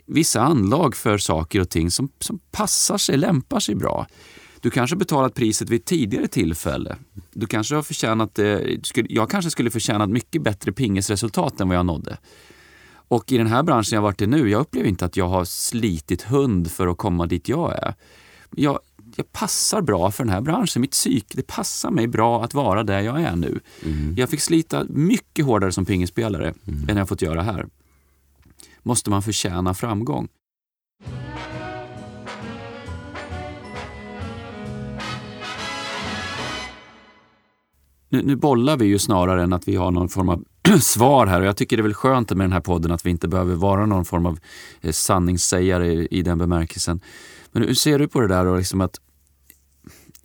vissa 0.05 0.41
anlag 0.41 0.96
för 0.96 1.17
saker 1.17 1.62
och 1.62 1.70
ting 1.70 1.91
som, 1.91 2.10
som 2.20 2.39
passar 2.51 2.98
sig, 2.98 3.17
lämpar 3.17 3.60
sig 3.60 3.75
bra. 3.75 4.08
Du 4.62 4.70
kanske 4.70 4.96
betalat 4.96 5.34
priset 5.34 5.70
vid 5.70 5.79
ett 5.79 5.86
tidigare 5.86 6.27
tillfälle. 6.27 6.96
Du 7.34 7.48
kanske 7.48 7.75
har 7.75 7.81
förtjänat, 7.81 8.39
eh, 8.39 8.60
jag 8.93 9.29
kanske 9.29 9.51
skulle 9.51 9.70
förtjänat 9.70 10.10
mycket 10.10 10.41
bättre 10.41 10.72
pingisresultat 10.72 11.62
än 11.62 11.67
vad 11.67 11.77
jag 11.77 11.86
nådde. 11.86 12.17
Och 12.93 13.31
i 13.31 13.38
den 13.38 13.48
här 13.48 13.63
branschen 13.63 13.96
jag 13.96 14.01
varit 14.01 14.22
i 14.22 14.27
nu, 14.27 14.50
jag 14.50 14.62
upplever 14.62 14.89
inte 14.89 15.05
att 15.05 15.17
jag 15.17 15.27
har 15.27 15.46
slitit 15.46 16.22
hund 16.22 16.72
för 16.72 16.88
att 16.88 16.98
komma 16.98 17.25
dit 17.25 17.50
jag 17.50 17.74
är. 17.74 17.93
Jag, 18.55 18.79
jag 19.18 19.32
passar 19.32 19.82
bra 19.82 20.12
för 20.12 20.24
den 20.24 20.34
här 20.34 20.41
branschen. 20.41 20.82
Mitt 20.82 20.91
psyke, 20.91 21.38
det 21.38 21.48
passar 21.48 21.91
mig 21.91 22.08
bra 22.08 22.44
att 22.44 22.53
vara 22.53 22.84
där 22.84 23.00
jag 23.00 23.22
är 23.22 23.36
nu. 23.36 23.60
Mm. 23.86 24.15
Jag 24.18 24.30
fick 24.30 24.41
slita 24.41 24.86
mycket 24.89 25.46
hårdare 25.46 25.72
som 25.72 25.86
pingisspelare 25.86 26.53
mm. 26.68 26.89
än 26.89 26.98
jag 26.98 27.10
fått 27.10 27.22
göra 27.22 27.41
här. 27.41 27.65
Måste 28.84 29.10
man 29.10 29.22
förtjäna 29.22 29.74
framgång? 29.74 30.27
Nu, 38.12 38.22
nu 38.24 38.36
bollar 38.36 38.77
vi 38.77 38.86
ju 38.86 39.00
snarare 39.00 39.44
än 39.44 39.53
att 39.53 39.68
vi 39.68 39.75
har 39.75 39.91
någon 39.91 40.10
form 40.10 40.30
av 40.30 40.44
svar 40.82 41.27
här 41.27 41.41
och 41.41 41.48
jag 41.48 41.58
tycker 41.58 41.77
det 41.77 41.82
är 41.82 41.84
väl 41.84 41.94
skönt 41.94 42.30
med 42.30 42.46
den 42.46 42.51
här 42.51 42.60
podden 42.60 42.91
att 42.91 43.06
vi 43.06 43.10
inte 43.10 43.27
behöver 43.27 43.56
vara 43.56 43.86
någon 43.86 44.06
form 44.06 44.25
av 44.25 44.39
eh, 44.82 44.91
sanningssägare 44.91 45.94
i, 45.94 46.08
i 46.12 46.22
den 46.22 46.38
bemärkelsen. 46.38 47.01
Men 47.51 47.63
hur 47.63 47.74
ser 47.74 48.00
du 48.00 48.08
på 48.08 48.22
det 48.22 48.27
där 48.27 48.46
och 48.46 48.58
liksom 48.58 48.82
att 48.82 49.00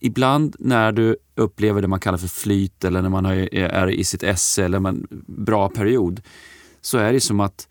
ibland 0.01 0.57
när 0.59 0.93
du 0.93 1.17
upplever 1.35 1.83
det 1.83 1.89
man 1.89 2.01
kallar 2.01 2.19
för 2.19 2.29
flyt 2.29 2.85
eller 2.85 3.03
när 3.03 3.09
man 3.09 3.27
eh, 3.27 3.47
är 3.53 3.91
i 3.91 4.05
sitt 4.05 4.23
esse 4.23 4.65
eller 4.65 4.89
en 4.89 5.07
bra 5.27 5.69
period 5.69 6.21
så 6.81 6.99
är 6.99 7.13
det 7.13 7.21
som 7.21 7.41
att 7.41 7.69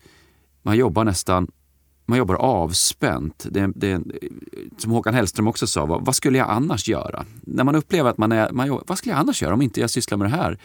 man 0.62 0.76
jobbar 0.76 1.04
nästan 1.04 1.50
man 2.06 2.18
jobbar 2.18 2.34
avspänt. 2.34 3.46
Det, 3.50 3.72
det, 3.74 4.00
som 4.78 4.92
Håkan 4.92 5.14
Hellström 5.14 5.48
också 5.48 5.66
sa, 5.66 5.86
vad, 5.86 6.04
vad, 6.04 6.14
skulle 6.14 6.38
jag 6.38 6.50
annars 6.50 6.88
göra? 6.88 7.24
När 7.40 7.64
man 7.64 7.74
upplever 7.74 8.10
att 8.10 8.18
man 8.18 8.32
är, 8.32 8.50
man, 8.50 8.80
vad 8.86 8.98
skulle 8.98 9.12
jag 9.12 9.20
annars 9.20 9.42
göra 9.42 9.54
om 9.54 9.62
inte 9.62 9.80
jag 9.80 9.90
sysslar 9.90 10.18
med 10.18 10.30
det 10.30 10.36
här? 10.36 10.58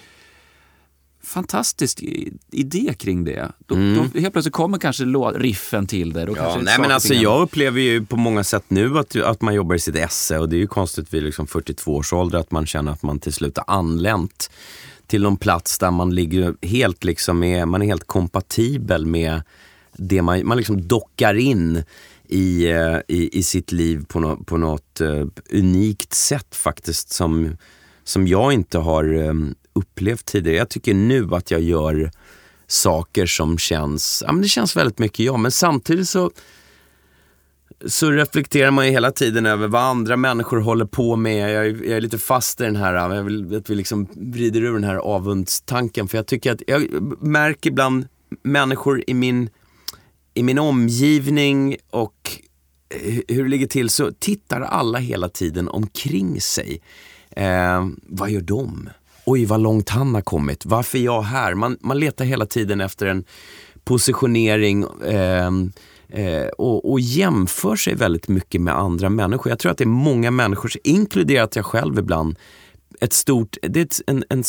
fantastisk 1.23 2.03
idé 2.51 2.93
kring 2.99 3.23
det. 3.23 3.51
Då, 3.65 3.75
mm. 3.75 3.95
då 3.95 4.19
helt 4.19 4.33
plötsligt 4.33 4.53
kommer 4.53 4.77
kanske 4.77 5.03
riffen 5.03 5.87
till 5.87 6.13
det. 6.13 6.25
Då 6.25 6.33
ja, 6.37 6.59
nej, 6.61 6.79
men 6.79 6.91
alltså, 6.91 7.13
jag 7.13 7.41
upplever 7.41 7.81
ju 7.81 8.05
på 8.05 8.17
många 8.17 8.43
sätt 8.43 8.63
nu 8.67 8.99
att, 8.99 9.15
att 9.15 9.41
man 9.41 9.53
jobbar 9.53 9.75
i 9.75 9.79
sitt 9.79 9.95
esse 9.95 10.39
och 10.39 10.49
det 10.49 10.55
är 10.55 10.59
ju 10.59 10.67
konstigt 10.67 11.13
vid 11.13 11.23
liksom 11.23 11.47
42 11.47 11.95
års 11.95 12.13
ålder 12.13 12.39
att 12.39 12.51
man 12.51 12.65
känner 12.65 12.91
att 12.91 13.03
man 13.03 13.19
till 13.19 13.33
slut 13.33 13.57
har 13.57 13.75
anlänt 13.75 14.51
till 15.07 15.21
någon 15.21 15.37
plats 15.37 15.79
där 15.79 15.91
man 15.91 16.15
ligger 16.15 16.55
helt 16.61 17.03
liksom 17.03 17.39
med, 17.39 17.67
man 17.67 17.81
är 17.81 17.85
helt 17.85 18.07
kompatibel 18.07 19.05
med 19.05 19.41
det 20.01 20.21
man, 20.21 20.47
man 20.47 20.57
liksom 20.57 20.87
dockar 20.87 21.33
in 21.33 21.83
i, 22.27 22.71
eh, 22.71 22.97
i, 23.07 23.39
i 23.39 23.43
sitt 23.43 23.71
liv 23.71 24.05
på, 24.07 24.19
no, 24.19 24.43
på 24.43 24.57
något 24.57 25.01
uh, 25.01 25.25
unikt 25.51 26.13
sätt 26.13 26.55
faktiskt 26.55 27.09
som, 27.09 27.57
som 28.03 28.27
jag 28.27 28.53
inte 28.53 28.77
har 28.77 29.13
um, 29.13 29.55
upplevt 29.73 30.25
tidigare. 30.25 30.57
Jag 30.57 30.69
tycker 30.69 30.93
nu 30.93 31.27
att 31.31 31.51
jag 31.51 31.61
gör 31.61 32.11
saker 32.67 33.25
som 33.25 33.57
känns, 33.57 34.23
ja 34.25 34.31
men 34.33 34.41
det 34.41 34.47
känns 34.47 34.75
väldigt 34.75 34.99
mycket 34.99 35.19
jag, 35.19 35.39
men 35.39 35.51
samtidigt 35.51 36.09
så 36.09 36.31
så 37.85 38.11
reflekterar 38.11 38.71
man 38.71 38.85
ju 38.85 38.91
hela 38.91 39.11
tiden 39.11 39.45
över 39.45 39.67
vad 39.67 39.81
andra 39.81 40.17
människor 40.17 40.59
håller 40.59 40.85
på 40.85 41.15
med. 41.15 41.55
Jag 41.55 41.65
är, 41.65 41.83
jag 41.83 41.97
är 41.97 42.01
lite 42.01 42.17
fast 42.17 42.61
i 42.61 42.63
den 42.63 42.75
här, 42.75 43.15
jag 43.15 43.23
vill 43.23 43.55
att 43.55 43.69
vi 43.69 43.75
liksom 43.75 44.07
vrider 44.15 44.61
ur 44.61 44.73
den 44.73 44.83
här 44.83 44.95
avundstanken. 44.95 46.07
För 46.07 46.17
jag 46.17 46.27
tycker 46.27 46.51
att, 46.51 46.61
jag 46.67 46.87
märker 47.21 47.69
ibland 47.69 48.07
människor 48.43 49.03
i 49.07 49.13
min, 49.13 49.49
i 50.41 50.43
min 50.43 50.59
omgivning 50.59 51.77
och 51.89 52.39
eh, 52.89 53.13
hur 53.27 53.43
det 53.43 53.49
ligger 53.49 53.67
till 53.67 53.89
så 53.89 54.11
tittar 54.19 54.61
alla 54.61 54.99
hela 54.99 55.29
tiden 55.29 55.69
omkring 55.69 56.41
sig. 56.41 56.81
Eh, 57.29 57.87
vad 58.07 58.29
gör 58.31 58.41
de? 58.41 58.89
oj 59.25 59.45
vad 59.45 59.61
långt 59.61 59.89
han 59.89 60.15
har 60.15 60.21
kommit, 60.21 60.65
varför 60.65 60.97
är 60.97 61.01
jag 61.01 61.21
här? 61.21 61.53
Man, 61.53 61.77
man 61.81 61.99
letar 61.99 62.25
hela 62.25 62.45
tiden 62.45 62.81
efter 62.81 63.05
en 63.05 63.23
positionering 63.83 64.85
eh, 65.05 65.51
eh, 66.09 66.47
och, 66.57 66.91
och 66.91 66.99
jämför 66.99 67.75
sig 67.75 67.95
väldigt 67.95 68.27
mycket 68.27 68.61
med 68.61 68.77
andra 68.77 69.09
människor. 69.09 69.51
Jag 69.51 69.59
tror 69.59 69.71
att 69.71 69.77
det 69.77 69.83
är 69.83 69.87
många 69.87 70.31
människor, 70.31 70.71
inkluderat 70.83 71.55
jag 71.55 71.65
själv 71.65 71.99
ibland, 71.99 72.35
ett 73.01 73.13
stort, 73.13 73.57
det 73.61 73.79
är 73.79 73.87
en, 74.07 74.23
en 74.29 74.43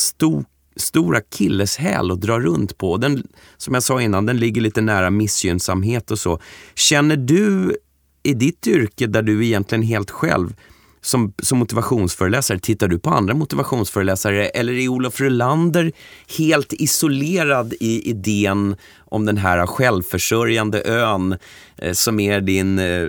stor 0.76 1.02
stora 1.02 1.20
killeshäl 1.20 2.10
att 2.10 2.20
dra 2.20 2.40
runt 2.40 2.78
på. 2.78 2.96
Den, 2.96 3.26
som 3.56 3.74
jag 3.74 3.82
sa 3.82 4.02
innan, 4.02 4.26
den 4.26 4.36
ligger 4.36 4.60
lite 4.60 4.80
nära 4.80 5.10
missgynnsamhet 5.10 6.10
och 6.10 6.18
så. 6.18 6.40
Känner 6.74 7.16
du 7.16 7.76
i 8.22 8.34
ditt 8.34 8.66
yrke 8.66 9.06
där 9.06 9.22
du 9.22 9.46
egentligen 9.46 9.82
helt 9.82 10.10
själv 10.10 10.54
som, 11.04 11.32
som 11.42 11.58
motivationsföreläsare, 11.58 12.58
tittar 12.58 12.88
du 12.88 12.98
på 12.98 13.10
andra 13.10 13.34
motivationsföreläsare 13.34 14.48
eller 14.48 14.72
är 14.72 14.88
Olof 14.88 15.20
Rulander 15.20 15.92
helt 16.38 16.72
isolerad 16.72 17.74
i 17.80 18.10
idén 18.10 18.76
om 18.98 19.26
den 19.26 19.36
här 19.36 19.66
självförsörjande 19.66 20.82
ön 20.84 21.36
eh, 21.76 21.92
som 21.92 22.20
är 22.20 22.40
din, 22.40 22.78
eh, 22.78 23.08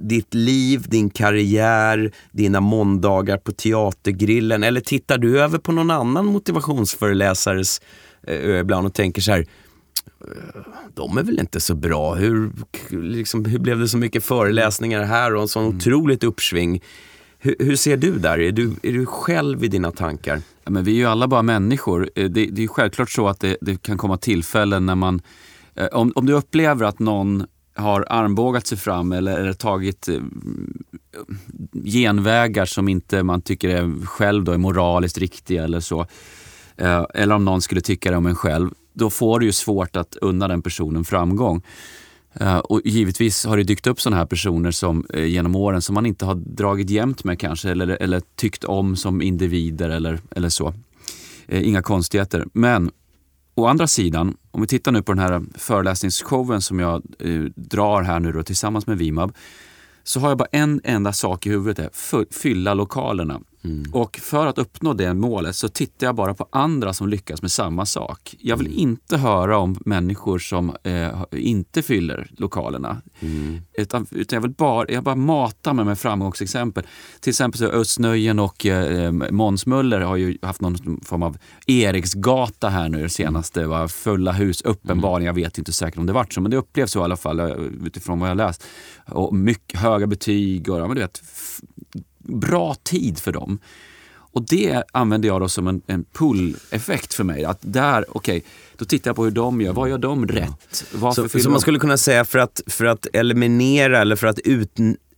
ditt 0.00 0.34
liv, 0.34 0.84
din 0.88 1.10
karriär, 1.10 2.12
dina 2.32 2.60
måndagar 2.60 3.36
på 3.36 3.52
teatergrillen? 3.52 4.62
Eller 4.62 4.80
tittar 4.80 5.18
du 5.18 5.40
över 5.40 5.58
på 5.58 5.72
någon 5.72 5.90
annan 5.90 6.26
motivationsföreläsares 6.26 7.80
eh, 8.26 8.60
ibland 8.60 8.86
och 8.86 8.94
tänker 8.94 9.22
så 9.22 9.32
här, 9.32 9.46
de 10.94 11.18
är 11.18 11.22
väl 11.22 11.38
inte 11.38 11.60
så 11.60 11.74
bra. 11.74 12.14
Hur, 12.14 12.52
liksom, 12.90 13.44
hur 13.44 13.58
blev 13.58 13.78
det 13.78 13.88
så 13.88 13.98
mycket 13.98 14.24
föreläsningar 14.24 15.02
här 15.02 15.34
och 15.34 15.42
en 15.42 15.48
sån 15.48 15.64
mm. 15.64 15.76
otroligt 15.76 16.24
uppsving? 16.24 16.82
Hur, 17.44 17.56
hur, 17.58 17.76
ser 17.76 17.96
du 17.96 18.18
där? 18.18 18.40
Är 18.40 18.52
du, 18.52 18.72
är 18.82 18.92
du 18.92 19.06
själv 19.06 19.64
i 19.64 19.68
dina 19.68 19.90
tankar? 19.90 20.40
Ja, 20.64 20.70
men 20.70 20.84
vi 20.84 20.92
är 20.92 20.96
ju 20.96 21.04
alla 21.04 21.28
bara 21.28 21.42
människor. 21.42 22.10
Eh, 22.14 22.30
det, 22.30 22.46
det 22.46 22.64
är 22.64 22.68
självklart 22.68 23.10
så 23.10 23.28
att 23.28 23.40
det, 23.40 23.56
det, 23.60 23.82
kan 23.82 23.98
komma 23.98 24.16
tillfällen 24.16 24.86
när 24.86 24.94
man... 24.94 25.22
Eh, 25.74 25.86
om, 25.86 26.12
om 26.14 26.26
du 26.26 26.32
upplever 26.32 26.86
att 26.86 26.98
någon 26.98 27.46
har 27.74 28.06
armbågat 28.10 28.66
sig 28.66 28.78
fram 28.78 29.12
eller, 29.12 29.38
eller 29.38 29.52
tagit 29.52 30.08
eh, 30.08 30.20
genvägar 31.84 32.64
som 32.64 32.88
inte 32.88 33.22
man 33.22 33.42
tycker 33.42 33.68
är 33.68 34.06
själv 34.06 34.44
då 34.44 34.52
är 34.52 34.58
moraliskt 34.58 35.18
riktiga 35.18 35.64
eller 35.64 35.80
så. 35.80 36.06
Eh, 36.76 37.04
eller 37.14 37.34
om 37.34 37.44
någon 37.44 37.62
skulle 37.62 37.80
tycka 37.80 38.10
det 38.10 38.16
om 38.16 38.26
en 38.26 38.34
själv. 38.34 38.70
Då 38.92 39.10
får 39.10 39.40
du 39.40 39.46
ju 39.46 39.52
svårt 39.52 39.96
att 39.96 40.16
unna 40.16 40.48
den 40.48 40.62
personen 40.62 41.04
framgång. 41.04 41.62
Eh, 42.40 42.58
och 42.58 42.80
givetvis 42.84 43.44
har 43.44 43.56
det 43.56 43.62
dykt 43.62 43.86
upp 43.86 44.00
sådana 44.00 44.16
här 44.16 44.26
personer 44.26 44.70
som, 44.70 45.06
eh, 45.14 45.24
genom 45.24 45.56
åren 45.56 45.82
som 45.82 45.94
man 45.94 46.06
inte 46.06 46.24
har 46.24 46.34
dragit 46.34 46.90
jämt 46.90 47.24
med 47.24 47.38
kanske 47.38 47.70
eller, 47.70 47.88
eller 47.88 48.22
tyckt 48.36 48.64
om 48.64 48.96
som 48.96 49.22
individer 49.22 49.90
eller, 49.90 50.20
eller 50.30 50.48
så. 50.48 50.74
Eh, 51.46 51.68
inga 51.68 51.82
konstigheter. 51.82 52.46
Men 52.52 52.90
å 53.54 53.66
andra 53.66 53.86
sidan, 53.86 54.36
om 54.50 54.60
vi 54.60 54.66
tittar 54.66 54.92
nu 54.92 55.02
på 55.02 55.12
den 55.12 55.18
här 55.18 55.42
föreläsningsshowen 55.54 56.62
som 56.62 56.78
jag 56.78 57.02
drar 57.54 58.02
här 58.02 58.20
nu 58.20 58.32
då, 58.32 58.42
tillsammans 58.42 58.86
med 58.86 58.98
Vimab 58.98 59.32
så 60.04 60.20
har 60.20 60.28
jag 60.28 60.38
bara 60.38 60.48
en 60.52 60.80
enda 60.84 61.12
sak 61.12 61.46
i 61.46 61.50
huvudet, 61.50 61.96
fylla 62.30 62.74
lokalerna. 62.74 63.40
Mm. 63.64 63.84
Och 63.92 64.16
för 64.16 64.46
att 64.46 64.58
uppnå 64.58 64.92
det 64.92 65.14
målet 65.14 65.56
så 65.56 65.68
tittar 65.68 66.06
jag 66.06 66.14
bara 66.14 66.34
på 66.34 66.48
andra 66.50 66.92
som 66.92 67.08
lyckas 67.08 67.42
med 67.42 67.52
samma 67.52 67.86
sak. 67.86 68.34
Jag 68.38 68.56
vill 68.56 68.66
mm. 68.66 68.78
inte 68.78 69.16
höra 69.16 69.58
om 69.58 69.78
människor 69.84 70.38
som 70.38 70.76
eh, 70.82 71.24
inte 71.32 71.82
fyller 71.82 72.30
lokalerna. 72.30 73.02
Mm. 73.20 73.60
Utan, 73.72 74.06
utan, 74.10 74.36
jag 74.36 74.40
vill 74.40 74.50
bara, 74.50 74.86
jag 74.88 75.04
bara 75.04 75.14
mata 75.14 75.72
mig 75.72 75.84
med 75.84 75.98
framgångsexempel. 75.98 76.84
Till 77.20 77.30
exempel 77.30 77.58
så 77.58 77.66
Östnöjen 77.66 78.38
och 78.38 78.66
eh, 78.66 79.12
Måns 79.12 79.66
Möller 79.66 80.00
har 80.00 80.16
ju 80.16 80.38
haft 80.42 80.60
någon 80.60 81.00
form 81.04 81.22
av 81.22 81.36
Eriksgata 81.66 82.68
här 82.68 82.88
nu 82.88 83.02
det 83.02 83.08
senaste. 83.08 83.66
Va? 83.66 83.88
Fulla 83.88 84.32
hus, 84.32 84.62
uppenbarligen. 84.62 85.26
Jag 85.26 85.44
vet 85.44 85.58
inte 85.58 85.72
säkert 85.72 85.98
om 85.98 86.06
det 86.06 86.12
vart 86.12 86.32
så, 86.32 86.40
men 86.40 86.50
det 86.50 86.56
upplevs 86.56 86.90
så 86.90 87.00
i 87.00 87.02
alla 87.02 87.16
fall 87.16 87.40
eh, 87.40 87.46
utifrån 87.86 88.20
vad 88.20 88.30
jag 88.30 88.36
läst. 88.36 88.64
Och 89.06 89.34
mycket 89.34 89.80
höga 89.80 90.06
betyg 90.06 90.70
och 90.70 90.78
ja, 90.78 90.86
men 90.86 90.96
du 90.96 91.02
vet, 91.02 91.22
bra 92.24 92.74
tid 92.74 93.18
för 93.18 93.32
dem. 93.32 93.58
Och 94.34 94.46
det 94.46 94.82
använder 94.92 95.28
jag 95.28 95.40
då 95.40 95.48
som 95.48 95.68
en, 95.68 95.82
en 95.86 96.04
pull-effekt 96.12 97.14
för 97.14 97.24
mig. 97.24 97.44
Att 97.44 97.58
där, 97.60 98.04
okej, 98.08 98.36
okay, 98.38 98.50
då 98.76 98.84
tittar 98.84 99.08
jag 99.08 99.16
på 99.16 99.24
hur 99.24 99.30
de 99.30 99.60
gör. 99.60 99.72
Vad 99.72 99.88
gör 99.88 99.98
de 99.98 100.28
rätt? 100.28 100.84
så, 101.14 101.28
så 101.28 101.50
man 101.50 101.60
skulle 101.60 101.78
kunna 101.78 101.96
säga 101.96 102.24
för 102.24 102.38
att, 102.38 102.62
för 102.66 102.84
att 102.84 103.06
eliminera 103.12 104.00
eller 104.00 104.16
för 104.16 104.26
att 104.26 104.38
ut, 104.38 104.70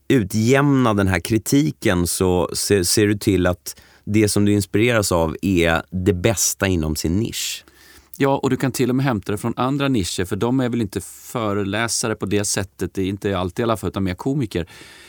utjämna 0.08 0.94
den 0.94 1.08
här 1.08 1.20
kritiken 1.20 2.06
så 2.06 2.50
ser, 2.52 2.82
ser 2.82 3.06
du 3.06 3.18
till 3.18 3.46
att 3.46 3.80
det 4.04 4.28
som 4.28 4.44
du 4.44 4.52
inspireras 4.52 5.12
av 5.12 5.36
är 5.42 5.82
det 5.90 6.12
bästa 6.12 6.66
inom 6.66 6.96
sin 6.96 7.18
nisch. 7.18 7.64
Ja, 8.16 8.36
och 8.36 8.50
du 8.50 8.56
kan 8.56 8.72
till 8.72 8.90
och 8.90 8.96
med 8.96 9.04
hämta 9.04 9.32
det 9.32 9.38
från 9.38 9.54
andra 9.56 9.88
nischer 9.88 10.24
för 10.24 10.36
de 10.36 10.60
är 10.60 10.68
väl 10.68 10.80
inte 10.80 11.00
föreläsare 11.00 12.14
på 12.14 12.26
det 12.26 12.44
sättet, 12.44 12.94
det 12.94 13.02
är 13.02 13.06
inte 13.06 13.38
alltid 13.38 13.62
i 13.62 13.62
alla 13.62 13.76
fall, 13.76 13.88
utan 13.88 14.04
mer 14.04 14.14
komiker. 14.14 14.68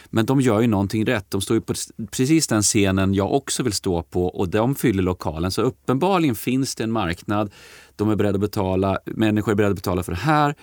Men 0.10 0.26
de 0.26 0.42
gör 0.42 0.62
ju 0.62 0.68
någonting 0.68 1.06
rätt. 1.06 1.26
De 1.32 1.42
står 1.42 1.56
ju 1.56 1.62
på 1.62 1.74
precis 2.12 2.48
den 2.48 2.62
scenen 2.62 3.14
jag 3.14 3.34
också 3.34 3.64
vill 3.64 3.74
stå 3.74 4.04
på 4.04 4.26
och 4.26 4.50
de 4.50 4.76
fyller 4.76 5.04
lokalen. 5.04 5.52
Så 5.52 5.62
uppenbarligen 5.62 6.36
finns 6.36 6.76
det 6.76 6.84
en 6.84 6.92
marknad. 6.92 7.52
De 7.96 8.10
är 8.10 8.16
beredda 8.16 8.36
att 8.36 8.42
betala, 8.42 9.00
människor 9.06 9.52
är 9.52 9.56
beredda 9.56 9.72
att 9.72 9.78
betala 9.78 10.04
för 10.04 10.12
det 10.12 10.18
här. 10.18 10.56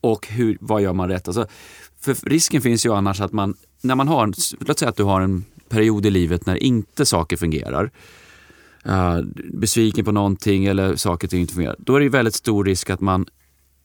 Och 0.00 0.28
hur, 0.28 0.58
vad 0.60 0.82
gör 0.82 0.92
man 0.92 1.08
rätt? 1.08 1.28
Alltså, 1.28 1.46
för 2.00 2.28
risken 2.28 2.62
finns 2.62 2.86
ju 2.86 2.94
annars 2.94 3.20
att 3.20 3.32
man, 3.32 3.56
när 3.80 3.94
man 3.94 4.08
har, 4.08 4.32
låt 4.66 4.78
säga 4.78 4.88
att 4.88 4.96
du 4.96 5.02
har 5.02 5.20
en 5.20 5.44
period 5.68 6.06
i 6.06 6.10
livet 6.10 6.46
när 6.46 6.56
inte 6.56 7.06
saker 7.06 7.36
fungerar. 7.36 7.90
Uh, 8.86 9.20
besviken 9.52 10.04
på 10.04 10.12
någonting 10.12 10.64
eller 10.64 10.96
saker 10.96 11.26
och 11.26 11.30
ting 11.30 11.40
inte 11.40 11.54
fungerar. 11.54 11.76
Då 11.78 11.96
är 11.96 12.00
det 12.00 12.08
väldigt 12.08 12.34
stor 12.34 12.64
risk 12.64 12.90
att 12.90 13.00
man 13.00 13.26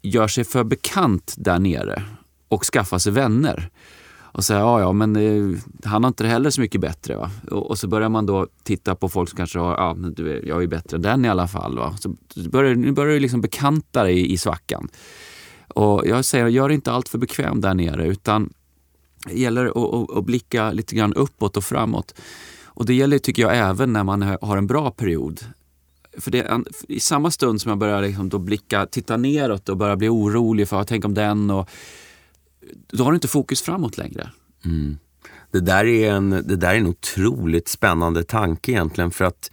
gör 0.01 0.27
sig 0.27 0.44
för 0.44 0.63
bekant 0.63 1.36
där 1.38 1.60
nere 1.60 2.04
och 2.48 2.63
skaffar 2.63 3.00
sig 3.00 3.12
vänner 3.12 3.70
och 4.38 4.44
säga 4.44 4.60
ja, 4.60 4.79
ja, 4.79 4.94
men 4.94 5.15
eh, 5.15 5.60
han 5.84 6.03
har 6.03 6.08
inte 6.08 6.24
det 6.24 6.29
heller 6.29 6.50
så 6.50 6.62
mycket 6.62 6.82
bättre. 6.82 7.15
Va? 7.15 7.32
Och, 7.51 7.70
och, 7.70 7.77
så 7.77 7.88
börjar 7.88 8.10
man 8.10 8.25
då 8.25 8.48
titta 8.63 8.96
på 8.96 9.10
folk 9.10 9.29
som 9.29 9.38
kanske 9.38 9.60
har, 9.60 9.75
ja, 9.75 9.94
men 9.94 10.13
du, 10.13 10.44
jag 10.46 10.63
är 10.63 10.67
bättre 10.67 10.98
än 10.98 11.01
den 11.01 11.25
i 11.25 11.29
alla 11.29 11.48
fall. 11.48 11.77
Va? 11.77 11.96
Så 12.00 12.15
börjar, 12.50 12.75
nu 12.75 12.91
börjar 12.91 13.13
du 13.13 13.20
liksom 13.20 13.41
bekanta 13.41 14.03
dig 14.03 14.20
i, 14.20 14.32
i 14.34 14.38
svackan. 14.38 14.88
Och 15.67 16.08
jag 16.08 16.25
säger, 16.25 16.48
gör 16.48 16.70
inte 16.70 16.91
allt 16.91 17.10
för 17.10 17.17
bekväm 17.17 17.62
där 17.62 17.74
nere 17.74 18.08
utan 18.08 18.53
det 19.25 19.39
gäller 19.39 19.65
att, 19.65 19.94
att, 19.94 20.17
att 20.17 20.25
blicka 20.25 20.72
lite 20.72 20.96
grann 20.96 21.13
uppåt 21.13 21.58
och 21.58 21.63
framåt. 21.63 22.13
Och 22.65 22.86
det 22.86 22.94
gäller 22.94 23.20
tycker 23.20 23.41
jag 23.41 23.58
även 23.58 23.94
när 23.94 24.03
man 24.03 24.22
har 24.22 24.58
en 24.58 24.67
bra 24.67 24.91
period. 24.91 25.41
För 26.17 26.32
det, 26.32 26.63
I 26.88 27.00
samma 27.00 27.32
stund 27.32 27.62
som 27.62 27.70
jag 27.70 27.77
börjar 27.77 28.01
liksom 28.01 28.29
då 28.29 28.39
blicka, 28.39 28.86
titta 28.86 29.17
neråt 29.17 29.70
och 29.70 29.77
börja 29.77 29.96
bli 29.96 30.10
orolig 30.10 30.67
för, 30.67 30.84
tänk 30.84 31.06
om 31.06 31.13
den 31.13 31.50
och 31.50 31.70
då 32.88 33.04
har 33.04 33.12
du 33.12 33.16
inte 33.16 33.28
fokus 33.28 33.62
framåt 33.62 33.98
längre. 33.98 34.32
Mm. 34.66 34.98
Det, 35.52 35.60
där 35.60 35.86
är 35.86 36.12
en, 36.12 36.30
det 36.30 36.56
där 36.56 36.70
är 36.70 36.78
en 36.78 36.88
otroligt 36.88 37.68
spännande 37.68 38.24
tanke 38.24 38.72
egentligen 38.72 39.12
för 39.12 39.26
att 39.26 39.52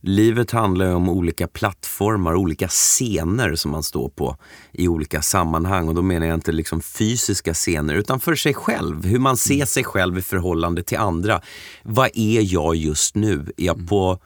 livet 0.00 0.50
handlar 0.50 0.94
om 0.94 1.08
olika 1.08 1.46
plattformar, 1.46 2.34
olika 2.34 2.68
scener 2.68 3.54
som 3.54 3.70
man 3.70 3.82
står 3.82 4.08
på 4.08 4.36
i 4.72 4.88
olika 4.88 5.22
sammanhang. 5.22 5.88
Och 5.88 5.94
då 5.94 6.02
menar 6.02 6.26
jag 6.26 6.34
inte 6.34 6.52
liksom 6.52 6.80
fysiska 6.80 7.54
scener 7.54 7.94
utan 7.94 8.20
för 8.20 8.34
sig 8.34 8.54
själv. 8.54 9.04
Hur 9.04 9.18
man 9.18 9.36
ser 9.36 9.54
mm. 9.54 9.66
sig 9.66 9.84
själv 9.84 10.18
i 10.18 10.22
förhållande 10.22 10.82
till 10.82 10.98
andra. 10.98 11.40
Vad 11.82 12.10
är 12.14 12.52
jag 12.54 12.76
just 12.76 13.14
nu? 13.14 13.52
Är 13.56 13.64
jag 13.64 13.76
mm. 13.76 13.86
på... 13.86 14.18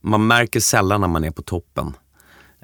Man 0.00 0.26
märker 0.26 0.60
sällan 0.60 1.00
när 1.00 1.08
man 1.08 1.24
är 1.24 1.30
på 1.30 1.42
toppen. 1.42 1.92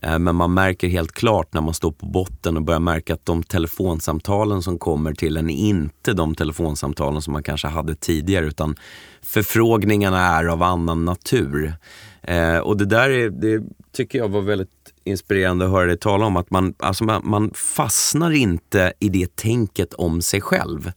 Eh, 0.03 0.19
men 0.19 0.37
man 0.37 0.55
märker 0.55 0.89
helt 0.89 1.13
klart 1.13 1.55
när 1.55 1.61
man 1.61 1.75
står 1.75 1.91
på 1.91 2.07
botten 2.07 2.57
och 2.57 2.63
börjar 2.63 2.81
märka 2.81 3.15
att 3.15 3.27
de 3.27 3.43
telefonsamtalen 3.43 4.63
som 4.63 4.79
kommer 4.79 5.15
till 5.15 5.37
en 5.37 5.51
är 5.51 5.55
inte 5.55 6.13
de 6.13 6.35
telefonsamtalen 6.35 7.23
som 7.23 7.33
man 7.33 7.43
kanske 7.43 7.69
hade 7.69 7.95
tidigare 7.95 8.47
utan 8.47 8.77
förfrågningarna 9.23 10.19
är 10.19 10.45
av 10.45 10.63
annan 10.63 11.05
natur. 11.05 11.75
Eh, 12.23 12.59
och 12.59 12.77
det 12.77 12.87
där 12.87 13.11
är, 13.11 13.31
det 13.31 13.63
tycker 13.93 14.19
jag 14.19 14.29
var 14.29 14.41
väldigt 14.41 14.69
inspirerande 15.05 15.65
att 15.65 15.71
höra 15.71 15.87
dig 15.87 15.99
tala 15.99 16.27
om. 16.27 16.37
Att 16.37 16.51
man, 16.51 16.75
alltså 16.79 17.05
man, 17.05 17.23
man 17.25 17.51
fastnar 17.55 18.31
inte 18.31 18.93
i 18.99 19.09
det 19.09 19.37
tänket 19.37 19.95
om 19.95 20.23
sig 20.23 20.41
själv. 20.41 20.93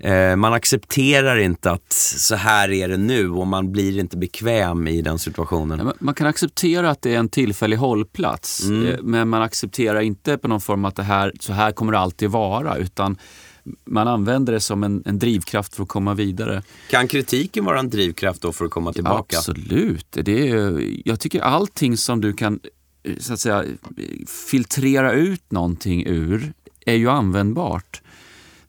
Eh, 0.00 0.36
man 0.36 0.52
accepterar 0.52 1.38
inte 1.38 1.70
att 1.70 1.92
så 1.92 2.34
här 2.34 2.70
är 2.70 2.88
det 2.88 2.96
nu 2.96 3.30
och 3.30 3.46
man 3.46 3.72
blir 3.72 3.98
inte 3.98 4.16
bekväm 4.16 4.86
i 4.86 5.02
den 5.02 5.18
situationen. 5.18 5.92
Man 5.98 6.14
kan 6.14 6.26
acceptera 6.26 6.90
att 6.90 7.02
det 7.02 7.14
är 7.14 7.18
en 7.18 7.28
tillfällig 7.28 7.76
hållplats 7.76 8.64
mm. 8.64 8.86
Eh, 8.86 8.96
men 9.02 9.28
man 9.28 9.42
accepterar 9.42 10.00
inte 10.00 10.38
på 10.38 10.48
någon 10.48 10.60
form 10.60 10.84
att 10.84 10.96
det 10.96 11.02
här, 11.02 11.32
så 11.40 11.52
här 11.52 11.72
kommer 11.72 11.92
det 11.92 11.98
alltid 11.98 12.30
vara 12.30 12.76
utan 12.76 13.16
man 13.84 14.08
använder 14.08 14.52
det 14.52 14.60
som 14.60 14.84
en, 14.84 15.02
en, 15.06 15.18
drivkraft 15.18 15.74
för 15.74 15.82
att 15.82 15.88
komma 15.88 16.14
vidare. 16.14 16.62
Kan 16.90 17.08
kritiken 17.08 17.64
vara 17.64 17.78
en 17.78 17.90
drivkraft 17.90 18.42
då 18.42 18.52
för 18.52 18.64
att 18.64 18.70
komma 18.70 18.92
tillbaka? 18.92 19.36
Absolut. 19.36 20.06
Det 20.10 20.50
är, 20.50 20.82
jag 21.04 21.20
tycker 21.20 21.40
allting 21.40 21.96
som 21.96 22.20
du 22.20 22.32
kan 22.32 22.60
eh, 23.02 23.12
så 23.18 23.32
att 23.32 23.40
säga, 23.40 23.64
filtrera 24.50 25.12
ut 25.12 25.52
någonting 25.52 26.06
ur 26.06 26.52
är 26.86 26.94
ju 26.94 27.10
användbart. 27.10 28.02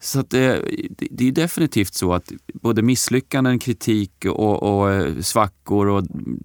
Så 0.02 0.20
att 0.20 0.30
det, 0.30 0.64
det 1.10 1.28
är 1.28 1.32
definitivt 1.32 1.94
så 1.94 2.12
att 2.12 2.32
både 2.52 2.82
misslyckanden, 2.82 3.58
kritik 3.58 4.24
och, 4.24 4.62
och 4.62 4.92
eh, 4.92 5.20
svackor 5.20 5.88
och 5.88 6.04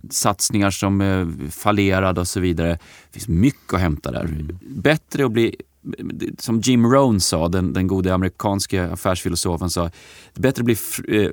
satsningar 0.09 0.69
som 0.69 1.01
är 1.01 1.49
fallerade 1.51 2.21
och 2.21 2.27
så 2.27 2.39
vidare. 2.39 2.69
Det 2.69 2.79
finns 3.19 3.27
mycket 3.27 3.73
att 3.73 3.79
hämta 3.79 4.11
där. 4.11 4.25
Mm. 4.25 4.59
Bättre 4.61 5.25
att 5.25 5.31
bli 5.31 5.55
som 6.39 6.59
Jim 6.59 6.85
Rohn 6.85 7.19
sa, 7.19 7.47
den, 7.47 7.73
den 7.73 7.87
gode 7.87 8.13
amerikanske 8.13 8.85
affärsfilosofen 8.85 9.69
sa, 9.69 9.83
det 9.83 10.39
är 10.39 10.41
bättre 10.41 10.61
att 10.61 10.65
bli 10.65 10.77
eh, 11.07 11.31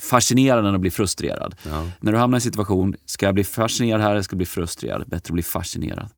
fascinerad 0.00 0.66
än 0.66 0.74
att 0.74 0.80
bli 0.80 0.90
frustrerad. 0.90 1.54
Ja. 1.62 1.88
När 2.00 2.12
du 2.12 2.18
hamnar 2.18 2.36
i 2.36 2.38
en 2.38 2.40
situation, 2.40 2.94
ska 3.06 3.26
jag 3.26 3.34
bli 3.34 3.44
fascinerad 3.44 4.00
här 4.00 4.10
eller 4.10 4.22
ska 4.22 4.34
jag 4.34 4.38
bli 4.38 4.46
frustrerad? 4.46 5.04
Bättre 5.06 5.30
att 5.30 5.34
bli 5.34 5.42
fascinerad. 5.42 6.08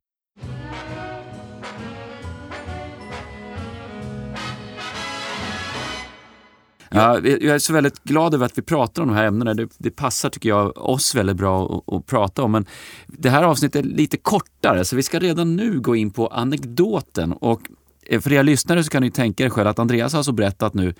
Ja, 6.95 7.21
jag 7.25 7.55
är 7.55 7.59
så 7.59 7.73
väldigt 7.73 8.05
glad 8.05 8.35
över 8.35 8.47
att 8.47 8.59
vi 8.59 8.63
pratar 8.63 9.03
om 9.03 9.09
de 9.09 9.15
här 9.15 9.25
ämnena. 9.25 9.55
Det, 9.55 9.69
det 9.79 9.91
passar, 9.91 10.31
tycker 10.31 10.49
jag, 10.49 10.79
oss 10.79 11.15
väldigt 11.15 11.37
bra 11.37 11.83
att, 11.89 11.95
att, 11.95 12.07
prata 12.07 12.43
om. 12.43 12.53
Men 12.53 12.67
det 13.07 13.31
här 13.31 13.43
avsnittet 13.43 13.85
är 13.85 13.89
lite 13.89 14.17
kortare, 14.17 14.85
så 14.85 14.97
vi 14.97 15.03
ska 15.03 15.19
redan 15.19 15.57
nu 15.57 15.81
gå 15.81 15.97
in 15.97 16.11
på 16.11 16.27
anekdoten. 16.27 17.33
Och 17.33 17.61
eh, 18.07 18.21
för 18.21 18.33
er 18.33 18.43
lyssnare 18.43 18.85
så 18.85 18.91
kan 18.91 19.03
ni 19.03 19.11
tänka 19.11 19.45
er 19.45 19.51
själv 19.51 19.69
att 19.69 19.79
Andreas 19.79 20.13
har 20.13 20.19
alltså 20.19 20.33
berättat 20.33 20.75
nu 20.75 20.95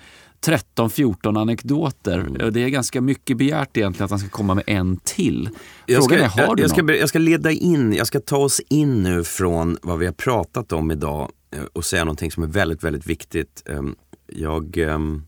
13-14 0.45 1.41
anekdoter. 1.41 2.19
Mm. 2.19 2.53
Det 2.53 2.63
är 2.63 2.69
ganska 2.69 3.01
mycket 3.01 3.37
begärt 3.37 3.77
egentligen 3.77 4.05
att 4.05 4.11
han 4.11 4.19
ska 4.19 4.29
komma 4.29 4.55
med 4.55 4.63
en 4.67 4.97
till. 4.97 5.49
Frågan 5.87 6.03
ska, 6.03 6.15
är, 6.15 6.47
har 6.47 6.55
du 6.55 6.63
jag, 6.63 6.71
ska, 6.71 6.95
jag 6.95 7.09
ska 7.09 7.19
leda 7.19 7.51
in, 7.51 7.93
jag 7.93 8.07
ska 8.07 8.19
ta 8.19 8.37
oss 8.37 8.61
in 8.69 9.03
nu 9.03 9.23
från 9.23 9.77
vad 9.81 9.99
vi 9.99 10.05
har 10.05 10.13
pratat 10.13 10.71
om 10.71 10.91
idag 10.91 11.31
eh, 11.55 11.63
och 11.73 11.85
säga 11.85 12.03
någonting 12.03 12.31
som 12.31 12.43
är 12.43 12.47
väldigt, 12.47 12.83
väldigt 12.83 13.07
viktigt. 13.07 13.63
Ehm, 13.65 13.95
jag 14.27 14.77
ehm, 14.77 15.23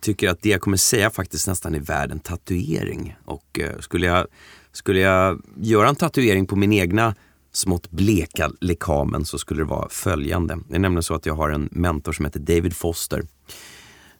tycker 0.00 0.28
att 0.28 0.42
det 0.42 0.48
jag 0.48 0.60
kommer 0.60 0.76
säga 0.76 1.10
faktiskt 1.10 1.48
nästan 1.48 1.74
är 1.74 1.80
värd 1.80 2.10
en 2.10 2.20
tatuering. 2.20 3.16
Och 3.24 3.60
eh, 3.60 3.78
skulle, 3.80 4.06
jag, 4.06 4.26
skulle 4.72 5.00
jag 5.00 5.42
göra 5.56 5.88
en 5.88 5.96
tatuering 5.96 6.46
på 6.46 6.56
min 6.56 6.72
egna 6.72 7.14
smått 7.52 7.90
bleka 7.90 8.52
lekamen 8.60 9.24
så 9.24 9.38
skulle 9.38 9.60
det 9.60 9.68
vara 9.68 9.88
följande. 9.88 10.58
Det 10.68 10.74
är 10.74 10.78
nämligen 10.78 11.02
så 11.02 11.14
att 11.14 11.26
jag 11.26 11.34
har 11.34 11.50
en 11.50 11.68
mentor 11.72 12.12
som 12.12 12.24
heter 12.24 12.40
David 12.40 12.76
Foster. 12.76 13.26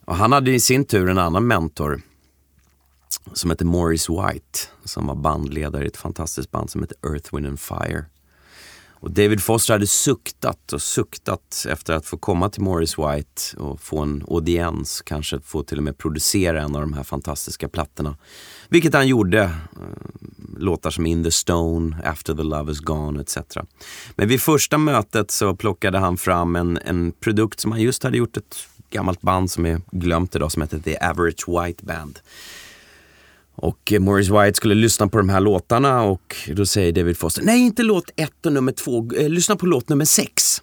Och 0.05 0.15
han 0.15 0.31
hade 0.31 0.51
i 0.51 0.59
sin 0.59 0.85
tur 0.85 1.09
en 1.09 1.17
annan 1.17 1.47
mentor 1.47 2.01
som 3.33 3.49
heter 3.49 3.65
Morris 3.65 4.09
White 4.09 4.59
som 4.83 5.07
var 5.07 5.15
bandledare 5.15 5.83
i 5.83 5.87
ett 5.87 5.97
fantastiskt 5.97 6.51
band 6.51 6.69
som 6.69 6.81
heter 6.81 6.97
Earth, 7.09 7.35
Wind 7.35 7.47
and 7.47 7.59
Fire. 7.59 8.05
Och 8.99 9.11
David 9.11 9.43
Foster 9.43 9.73
hade 9.73 9.87
suktat 9.87 10.73
och 10.73 10.81
suktat 10.81 11.65
efter 11.69 11.93
att 11.93 12.05
få 12.05 12.17
komma 12.17 12.49
till 12.49 12.61
Morris 12.61 12.99
White 12.99 13.57
och 13.57 13.81
få 13.81 13.99
en 13.99 14.23
audiens, 14.27 15.01
kanske 15.01 15.39
få 15.39 15.63
till 15.63 15.77
och 15.77 15.83
med 15.83 15.97
producera 15.97 16.61
en 16.61 16.75
av 16.75 16.81
de 16.81 16.93
här 16.93 17.03
fantastiska 17.03 17.69
plattorna. 17.69 18.17
Vilket 18.69 18.93
han 18.93 19.07
gjorde. 19.07 19.41
Eh, 19.41 19.51
låtar 20.59 20.89
som 20.89 21.05
In 21.05 21.23
the 21.23 21.31
Stone, 21.31 21.97
After 22.03 22.33
the 22.33 22.43
Love 22.43 22.71
is 22.71 22.79
Gone 22.79 23.21
etc. 23.21 23.37
Men 24.15 24.27
vid 24.27 24.41
första 24.41 24.77
mötet 24.77 25.31
så 25.31 25.55
plockade 25.55 25.97
han 25.97 26.17
fram 26.17 26.55
en, 26.55 26.77
en 26.85 27.11
produkt 27.11 27.59
som 27.59 27.71
han 27.71 27.81
just 27.81 28.03
hade 28.03 28.17
gjort 28.17 28.37
ett 28.37 28.67
gammalt 28.89 29.21
band 29.21 29.51
som 29.51 29.65
är 29.65 29.81
glömt 29.91 30.35
idag 30.35 30.51
som 30.51 30.61
heter 30.61 30.79
The 30.79 30.97
Average 30.97 31.47
White 31.47 31.85
Band. 31.85 32.19
Och 33.59 33.91
eh, 33.93 33.99
Morris 33.99 34.29
White 34.29 34.53
skulle 34.53 34.75
lyssna 34.75 35.07
på 35.07 35.17
de 35.17 35.29
här 35.29 35.39
låtarna 35.39 36.01
och 36.01 36.35
då 36.55 36.65
säger 36.65 36.91
David 36.91 37.17
Foster, 37.17 37.43
nej 37.43 37.59
inte 37.59 37.83
låt 37.83 38.11
ett 38.15 38.45
och 38.45 38.53
nummer 38.53 38.71
två, 38.71 39.11
eh, 39.11 39.29
lyssna 39.29 39.55
på 39.55 39.65
låt 39.65 39.89
nummer 39.89 40.05
sex. 40.05 40.61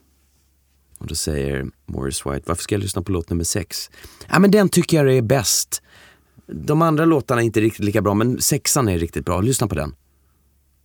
Och 0.99 1.07
då 1.07 1.15
säger 1.15 1.67
Morris 1.87 2.27
White, 2.27 2.43
varför 2.47 2.63
ska 2.63 2.75
jag 2.75 2.83
lyssna 2.83 3.03
på 3.03 3.13
låt 3.13 3.31
nummer 3.31 3.45
sex? 3.45 3.91
Ja 4.29 4.39
men 4.39 4.51
den 4.51 4.69
tycker 4.69 5.05
jag 5.05 5.17
är 5.17 5.23
bäst. 5.23 5.83
De 6.47 6.83
andra 6.83 7.05
låtarna 7.05 7.41
är 7.41 7.45
inte 7.45 7.61
riktigt 7.61 7.85
lika 7.85 8.03
bra 8.03 8.15
men 8.15 8.41
sexan 8.41 8.89
är 8.89 8.99
riktigt 8.99 9.25
bra, 9.25 9.41
lyssna 9.41 9.69
på 9.69 9.75
den. 9.75 9.95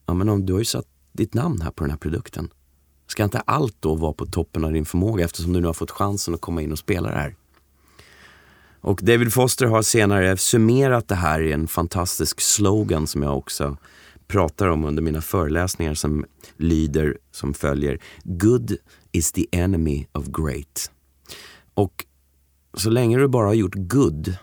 Ja 0.06 0.14
men 0.14 0.30
om 0.30 0.46
du 0.46 0.54
har 0.54 0.60
ju 0.60 0.66
satt 0.66 0.86
ditt 1.12 1.34
namn 1.34 1.62
här 1.62 1.72
på 1.72 1.84
den 1.84 1.92
här 1.92 1.98
produkten. 1.98 2.50
Ska 3.08 3.24
inte 3.24 3.40
allt 3.40 3.76
då 3.80 3.96
vara 3.96 4.14
på 4.14 4.26
toppen 4.26 4.66
av 4.66 4.74
din 4.74 4.86
förmåga 4.86 5.26
eftersom 5.26 5.54
du 5.54 5.62
nu 5.62 5.68
har 5.68 5.74
fått 5.74 5.92
chansen 5.92 6.34
att 6.34 6.42
komma 6.42 6.62
in 6.62 6.72
och 6.72 6.80
spela 6.80 7.10
det 7.10 7.16
här? 7.16 7.36
Och 8.82 9.00
David 9.04 9.34
Foster 9.34 9.66
har 9.66 9.82
senare 9.82 10.38
summerat 10.38 11.08
det 11.08 11.16
här 11.16 11.42
i 11.42 11.52
en 11.52 11.68
fantastisk 11.68 12.42
slogan 12.42 13.08
som 13.08 13.24
jag 13.24 13.38
också 13.38 13.78
pratar 14.28 14.68
om 14.68 14.86
under 14.86 15.04
mina 15.04 15.22
föreläsningar 15.22 15.94
som 15.94 16.26
lyder 16.58 17.18
som 17.32 17.54
följer 17.54 18.00
Good 18.24 18.78
is 19.12 19.32
the 19.32 19.46
enemy 19.52 20.06
of 20.12 20.26
great. 20.26 20.92
Och 21.74 22.06
så 22.74 22.90
länge 22.90 23.18
du 23.18 23.28
bara 23.28 23.48
har 23.48 23.54
gjort 23.54 23.76
good 23.76 24.36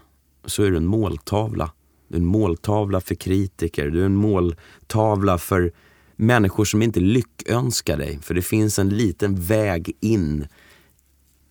så 0.44 0.62
är 0.62 0.70
du 0.70 0.76
en 0.76 0.86
måltavla 0.86 1.72
Du 2.08 2.16
är 2.16 2.20
en 2.20 2.26
måltavla 2.26 3.00
för 3.00 3.14
kritiker, 3.14 3.90
du 3.90 4.00
är 4.00 4.06
en 4.06 4.16
måltavla 4.16 5.38
för 5.38 5.72
människor 6.16 6.64
som 6.64 6.82
inte 6.82 7.00
lyckönskar 7.00 7.96
dig. 7.96 8.18
För 8.22 8.34
det 8.34 8.42
finns 8.42 8.78
en 8.78 8.88
liten 8.88 9.40
väg 9.40 9.96
in 10.00 10.46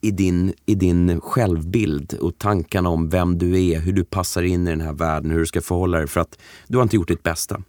i 0.05 0.11
din, 0.11 0.53
i 0.65 0.75
din 0.75 1.21
självbild 1.21 2.13
och 2.13 2.37
tankarna 2.37 2.89
om 2.89 3.09
vem 3.09 3.37
du 3.37 3.63
är, 3.63 3.79
hur 3.79 3.93
du 3.93 4.03
passar 4.03 4.43
in 4.43 4.67
i 4.67 4.69
den 4.69 4.81
här 4.81 4.93
världen, 4.93 5.31
hur 5.31 5.39
du 5.39 5.45
ska 5.45 5.61
förhålla 5.61 5.97
dig 5.97 6.07
för 6.07 6.21
att 6.21 6.39
du 6.67 6.77
har 6.77 6.83
inte 6.83 6.95
gjort 6.95 7.07
ditt 7.07 7.23
bästa. 7.23 7.61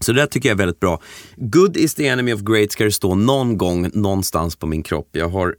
Så 0.00 0.12
det 0.12 0.20
där 0.20 0.26
tycker 0.26 0.48
jag 0.48 0.54
är 0.54 0.58
väldigt 0.58 0.80
bra. 0.80 1.00
Good 1.36 1.76
is 1.76 1.94
the 1.94 2.06
enemy 2.06 2.32
of 2.32 2.40
great 2.40 2.72
ska 2.72 2.84
det 2.84 2.92
stå 2.92 3.14
någon 3.14 3.58
gång 3.58 3.90
någonstans 3.92 4.56
på 4.56 4.66
min 4.66 4.82
kropp. 4.82 5.08
Jag 5.12 5.28
har 5.28 5.56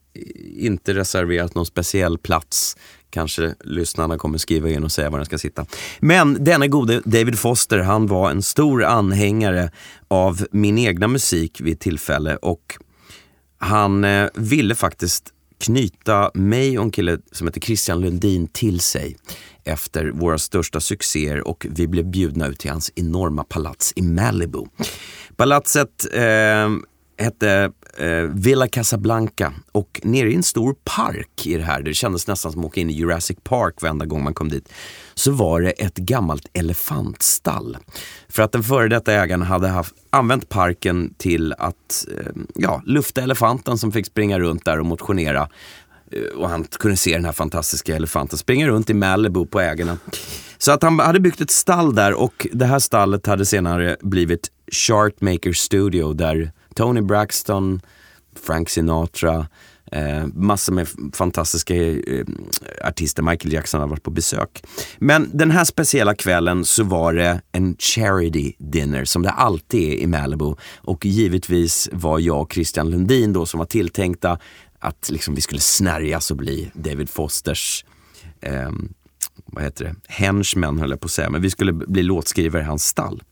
inte 0.58 0.93
reserverat 0.93 1.56
någon 1.56 1.65
speciell 1.65 2.17
plats. 2.17 2.78
Kanske 3.10 3.56
lyssnarna 3.63 4.17
kommer 4.17 4.38
skriva 4.38 4.69
in 4.69 4.84
och 4.84 4.91
säga 4.91 5.10
var 5.10 5.17
den 5.17 5.26
ska 5.26 5.38
sitta. 5.38 5.65
Men 6.00 6.43
denna 6.43 6.67
gode 6.67 7.02
David 7.06 7.39
Foster, 7.39 7.80
han 7.80 8.08
var 8.08 8.32
en 8.32 8.41
stor 8.41 8.84
anhängare 8.84 9.71
av 10.08 10.45
min 10.52 10.78
egna 10.78 11.08
musik 11.08 11.62
vid 11.62 11.74
ett 11.74 11.80
tillfälle 11.80 12.36
och 12.36 12.78
han 13.58 14.04
eh, 14.04 14.28
ville 14.36 14.76
faktiskt 14.76 15.32
knyta 15.58 16.32
mig 16.34 16.78
och 16.78 16.84
en 16.84 16.91
kille 16.91 17.18
som 17.32 17.48
heter 17.48 17.62
Christian 17.62 18.02
Lundin 18.02 18.48
till 18.48 18.80
sig 18.80 19.18
efter 19.63 20.06
våra 20.06 20.38
största 20.38 20.80
succéer 20.80 21.48
och 21.48 21.65
vi 21.70 21.88
blev 21.88 22.06
bjudna 22.06 22.48
ut 22.48 22.60
till 22.60 22.72
hans 22.72 22.91
enorma 22.96 23.44
palats 23.44 23.94
i 23.96 24.02
Malibu. 24.02 24.65
Palatset 25.36 26.13
eh, 26.13 26.70
hette 27.18 27.72
eh, 27.98 28.22
Villa 28.22 28.68
Casablanca 28.68 29.54
och 29.72 30.02
nere 30.04 30.32
i 30.32 30.36
en 30.36 30.44
stor 30.44 30.76
park 30.84 31.48
i 31.48 31.58
det 31.58 31.64
här, 31.64 31.82
det 31.82 31.94
kändes 31.94 32.28
nästan 32.28 32.52
som 32.52 32.62
att 32.62 32.68
åka 32.68 32.82
in 32.82 32.90
i 32.90 32.94
Jurassic 32.94 33.38
Park 33.44 33.82
varenda 33.82 34.06
gång 34.06 34.24
man 34.24 34.34
kom 34.34 34.50
dit, 34.50 34.70
så 35.14 35.32
var 35.32 35.62
det 35.62 35.70
ett 35.72 35.96
gammalt 35.96 36.48
elefantstall. 36.54 37.78
För 38.30 38.44
att 38.44 38.52
den 38.52 38.64
före 38.64 38.88
detta 38.88 39.14
ägaren 39.14 39.42
hade 39.42 39.68
haft, 39.68 39.94
använt 40.10 40.50
parken 40.50 41.14
till 41.18 41.54
att 41.58 42.06
eh, 42.18 42.32
ja, 42.56 42.82
lufta 42.86 43.22
elefanten 43.22 43.78
som 43.78 43.92
fick 43.92 44.06
springa 44.06 44.40
runt 44.40 44.66
där 44.66 44.80
och 44.80 44.86
motionera 44.86 45.50
eh, 46.12 46.38
och 46.38 46.50
han 46.50 46.64
kunde 46.64 46.98
se 46.98 47.12
den 47.12 47.26
här 47.26 47.32
fantastiska 47.32 47.96
elefanten 47.96 48.38
springa 48.38 48.68
runt 48.68 48.90
i 48.90 48.94
Malibu 48.94 49.46
på 49.46 49.60
ägarna. 49.60 49.98
Så 50.58 50.72
att 50.72 50.84
han 50.84 51.00
hade 51.00 51.20
byggt 51.20 51.42
ett 51.42 51.52
stall 51.52 51.96
där 51.96 52.14
och 52.14 52.48
det 52.52 52.66
här 52.66 52.80
stallet 52.80 53.26
hade 53.26 53.46
senare 53.46 53.98
blivit 54.02 54.52
Chartmaker 54.72 55.54
Studio 55.54 56.14
där 56.14 56.52
Tony 56.76 57.02
Braxton, 57.02 57.82
Frank 58.46 58.70
Sinatra, 58.70 59.48
eh, 59.92 60.26
massor 60.34 60.74
med 60.74 60.88
fantastiska 61.14 61.76
eh, 61.76 62.26
artister. 62.84 63.24
Michael 63.24 63.54
Jackson 63.54 63.82
har 63.82 63.88
varit 63.88 64.04
på 64.04 64.12
besök. 64.12 64.64
Men 64.98 65.30
den 65.34 65.52
här 65.52 65.64
speciella 65.64 66.16
kvällen 66.16 66.66
så 66.66 66.84
var 66.84 67.14
det 67.14 67.42
en 67.52 67.76
charity 67.80 68.54
dinner 68.58 69.06
som 69.06 69.22
det 69.22 69.30
alltid 69.30 69.94
är 69.94 69.96
i 69.96 70.08
Malibu. 70.08 70.56
Och 70.76 71.06
givetvis 71.06 71.90
var 71.92 72.20
jag 72.20 72.42
och 72.42 72.54
Christian 72.54 72.90
Lundin 72.90 73.34
då 73.34 73.46
som 73.46 73.58
var 73.58 73.66
tilltänkta 73.66 74.40
att 74.80 75.10
liksom 75.10 75.36
vi 75.36 75.42
skulle 75.42 75.62
snärjas 75.62 76.32
och 76.32 76.38
bli 76.38 76.72
David 76.74 77.10
Fosters 77.10 77.86
eh, 78.42 78.72
vad 79.46 79.64
heter 79.64 79.86
det, 79.86 79.96
henchmen 80.08 80.80
höll 80.80 80.90
jag 80.90 81.00
på 81.00 81.06
att 81.06 81.12
säga, 81.12 81.30
men 81.30 81.42
vi 81.42 81.50
skulle 81.50 81.74
bli 81.74 82.04
låtskrivare 82.04 82.62
i 82.62 82.66
hans 82.66 82.86
stall. 82.86 83.24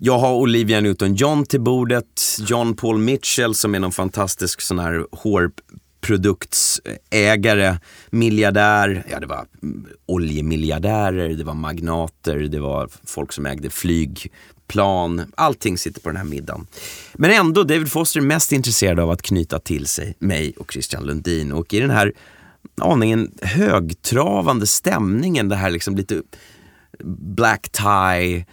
Jag 0.00 0.18
har 0.18 0.34
Olivia 0.34 0.80
Newton-John 0.80 1.44
till 1.44 1.60
bordet, 1.60 2.22
John 2.38 2.76
Paul 2.76 2.98
Mitchell 2.98 3.54
som 3.54 3.74
är 3.74 3.80
någon 3.80 3.92
fantastisk 3.92 4.60
sån 4.60 4.78
här 4.78 5.06
hårproduktsägare, 5.12 7.78
miljardär, 8.10 9.04
ja 9.10 9.20
det 9.20 9.26
var 9.26 9.46
oljemiljardärer, 10.06 11.28
det 11.28 11.44
var 11.44 11.54
magnater, 11.54 12.38
det 12.38 12.60
var 12.60 12.88
folk 13.04 13.32
som 13.32 13.46
ägde 13.46 13.70
flygplan, 13.70 15.32
allting 15.34 15.78
sitter 15.78 16.00
på 16.00 16.08
den 16.08 16.16
här 16.16 16.24
middagen. 16.24 16.66
Men 17.14 17.30
ändå, 17.30 17.62
David 17.62 17.92
Foster 17.92 18.20
är 18.20 18.24
mest 18.24 18.52
intresserad 18.52 19.00
av 19.00 19.10
att 19.10 19.22
knyta 19.22 19.58
till 19.58 19.86
sig 19.86 20.14
mig 20.18 20.54
och 20.58 20.72
Christian 20.72 21.04
Lundin. 21.04 21.52
Och 21.52 21.74
i 21.74 21.80
den 21.80 21.90
här 21.90 22.12
aningen 22.80 23.32
högtravande 23.42 24.66
stämningen, 24.66 25.48
det 25.48 25.56
här 25.56 25.70
liksom 25.70 25.96
lite 25.96 26.22
black 27.04 27.68
tie, 27.68 28.44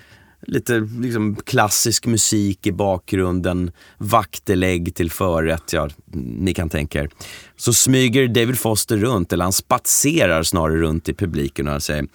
lite 0.48 0.88
liksom 1.00 1.36
klassisk 1.36 2.06
musik 2.06 2.68
i 2.68 2.72
bakgrunden, 2.72 3.72
vaktelägg 3.98 4.96
till 4.96 5.12
förrätt, 5.12 5.74
ja, 5.74 5.90
ni 6.14 6.54
kan 6.54 6.70
tänka 6.70 7.00
er. 7.00 7.10
Så 7.56 7.74
smyger 7.74 8.28
David 8.28 8.60
Foster 8.60 8.98
runt, 8.98 9.34
eller 9.34 9.44
han 9.44 9.54
spatserar 9.54 10.44
snarare 10.44 10.78
runt 10.78 11.10
i 11.10 11.14
publiken 11.14 11.68
och 11.68 11.72
han 11.72 11.82
säger 11.82 12.08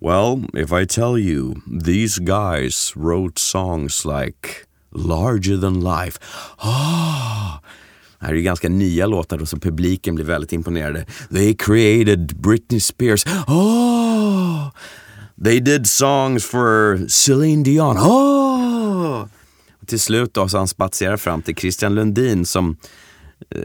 Well, 0.00 0.44
if 0.54 0.72
I 0.72 0.86
tell 0.86 1.18
you, 1.18 1.54
these 1.84 2.20
guys 2.20 2.92
wrote 2.96 3.40
songs 3.40 4.04
like 4.04 4.48
larger 4.94 5.60
than 5.60 5.80
life. 5.80 6.18
Oh. 6.58 7.60
det 8.20 8.26
här 8.26 8.32
är 8.32 8.36
ju 8.36 8.42
ganska 8.42 8.68
nya 8.68 9.06
låtar 9.06 9.38
då, 9.38 9.46
så 9.46 9.56
publiken 9.56 10.14
blir 10.14 10.24
väldigt 10.24 10.52
imponerade. 10.52 11.06
They 11.30 11.54
created 11.54 12.36
Britney 12.36 12.80
Spears. 12.80 13.26
Oh! 13.46 14.68
They 15.44 15.60
did 15.60 15.86
songs 15.86 16.44
for 16.46 17.08
Celine 17.08 17.62
Dion. 17.62 17.96
Oh! 17.96 19.28
till 19.88 20.00
slut 20.00 20.34
då, 20.34 20.48
så 20.48 20.58
han 20.58 20.68
spatserar 20.68 21.16
fram 21.16 21.42
till 21.42 21.56
Christian 21.56 21.94
Lundin 21.94 22.46
som 22.46 22.76
eh, 23.50 23.62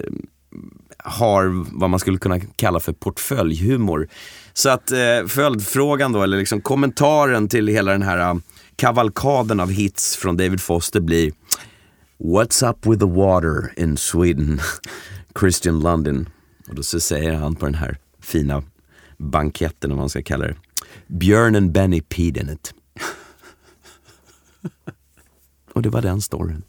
har 0.97 1.65
vad 1.79 1.89
man 1.89 1.99
skulle 1.99 2.17
kunna 2.17 2.39
kalla 2.39 2.79
för 2.79 2.93
portföljhumor. 2.93 4.07
Så 4.53 4.69
att 4.69 4.91
eh, 4.91 5.27
följdfrågan 5.27 6.11
då, 6.11 6.23
eller 6.23 6.37
liksom 6.37 6.61
kommentaren 6.61 7.47
till 7.47 7.67
hela 7.67 7.91
den 7.91 8.01
här 8.01 8.17
eh, 8.17 8.35
kavalkaden 8.75 9.59
av 9.59 9.71
hits 9.71 10.15
från 10.15 10.37
David 10.37 10.61
Foster 10.61 10.99
blir 10.99 11.31
What's 12.19 12.69
up 12.69 12.85
with 12.85 12.99
the 12.99 13.11
water 13.11 13.73
in 13.77 13.97
Sweden? 13.97 14.61
Christian 15.39 15.79
London. 15.79 16.29
Och 16.67 16.75
då 16.75 16.83
så 16.83 16.99
säger 16.99 17.33
han 17.33 17.55
på 17.55 17.65
den 17.65 17.75
här 17.75 17.97
fina 18.21 18.63
banketten, 19.17 19.91
om 19.91 19.97
man 19.97 20.09
ska 20.09 20.21
kalla 20.21 20.47
det. 20.47 20.55
Björnen 21.07 21.71
Benny 21.71 22.01
peed 22.01 22.37
in 22.37 22.49
it. 22.49 22.73
Och 25.73 25.81
det 25.81 25.89
var 25.89 26.01
den 26.01 26.21
storyn. 26.21 26.63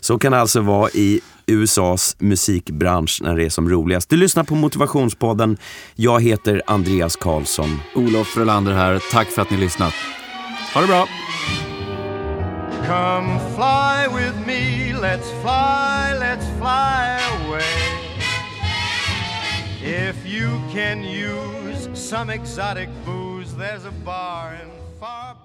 Så 0.00 0.18
kan 0.18 0.32
det 0.32 0.40
alltså 0.40 0.60
vara 0.60 0.90
i 0.90 1.20
USAs 1.46 2.16
musikbransch 2.18 3.20
när 3.22 3.36
det 3.36 3.44
är 3.44 3.50
som 3.50 3.68
roligast. 3.68 4.08
Du 4.08 4.16
lyssnar 4.16 4.44
på 4.44 4.54
Motivationspodden. 4.54 5.56
Jag 5.94 6.22
heter 6.22 6.62
Andreas 6.66 7.16
Karlsson. 7.16 7.80
Olof 7.94 8.26
Frölander 8.26 8.72
här. 8.72 9.02
Tack 9.12 9.28
för 9.28 9.42
att 9.42 9.50
ni 9.50 9.56
lyssnat. 9.56 9.94
Ha 10.74 10.80
det 10.80 10.86
bra! 10.86 11.06
Come 12.86 13.40
fly 13.54 14.08
with 14.08 14.46
me, 14.46 14.92
let's 14.92 15.30
fly, 15.42 16.18
let's 16.18 16.46
fly 16.58 17.20
away. 17.46 17.62
If 19.82 20.26
you 20.26 20.60
can 20.72 21.04
use 21.04 21.69
some 22.00 22.30
exotic 22.30 22.88
booze, 23.04 23.54
there's 23.54 23.84
a 23.84 23.90
bar 23.90 24.54
in 24.54 24.70
far 24.98 25.36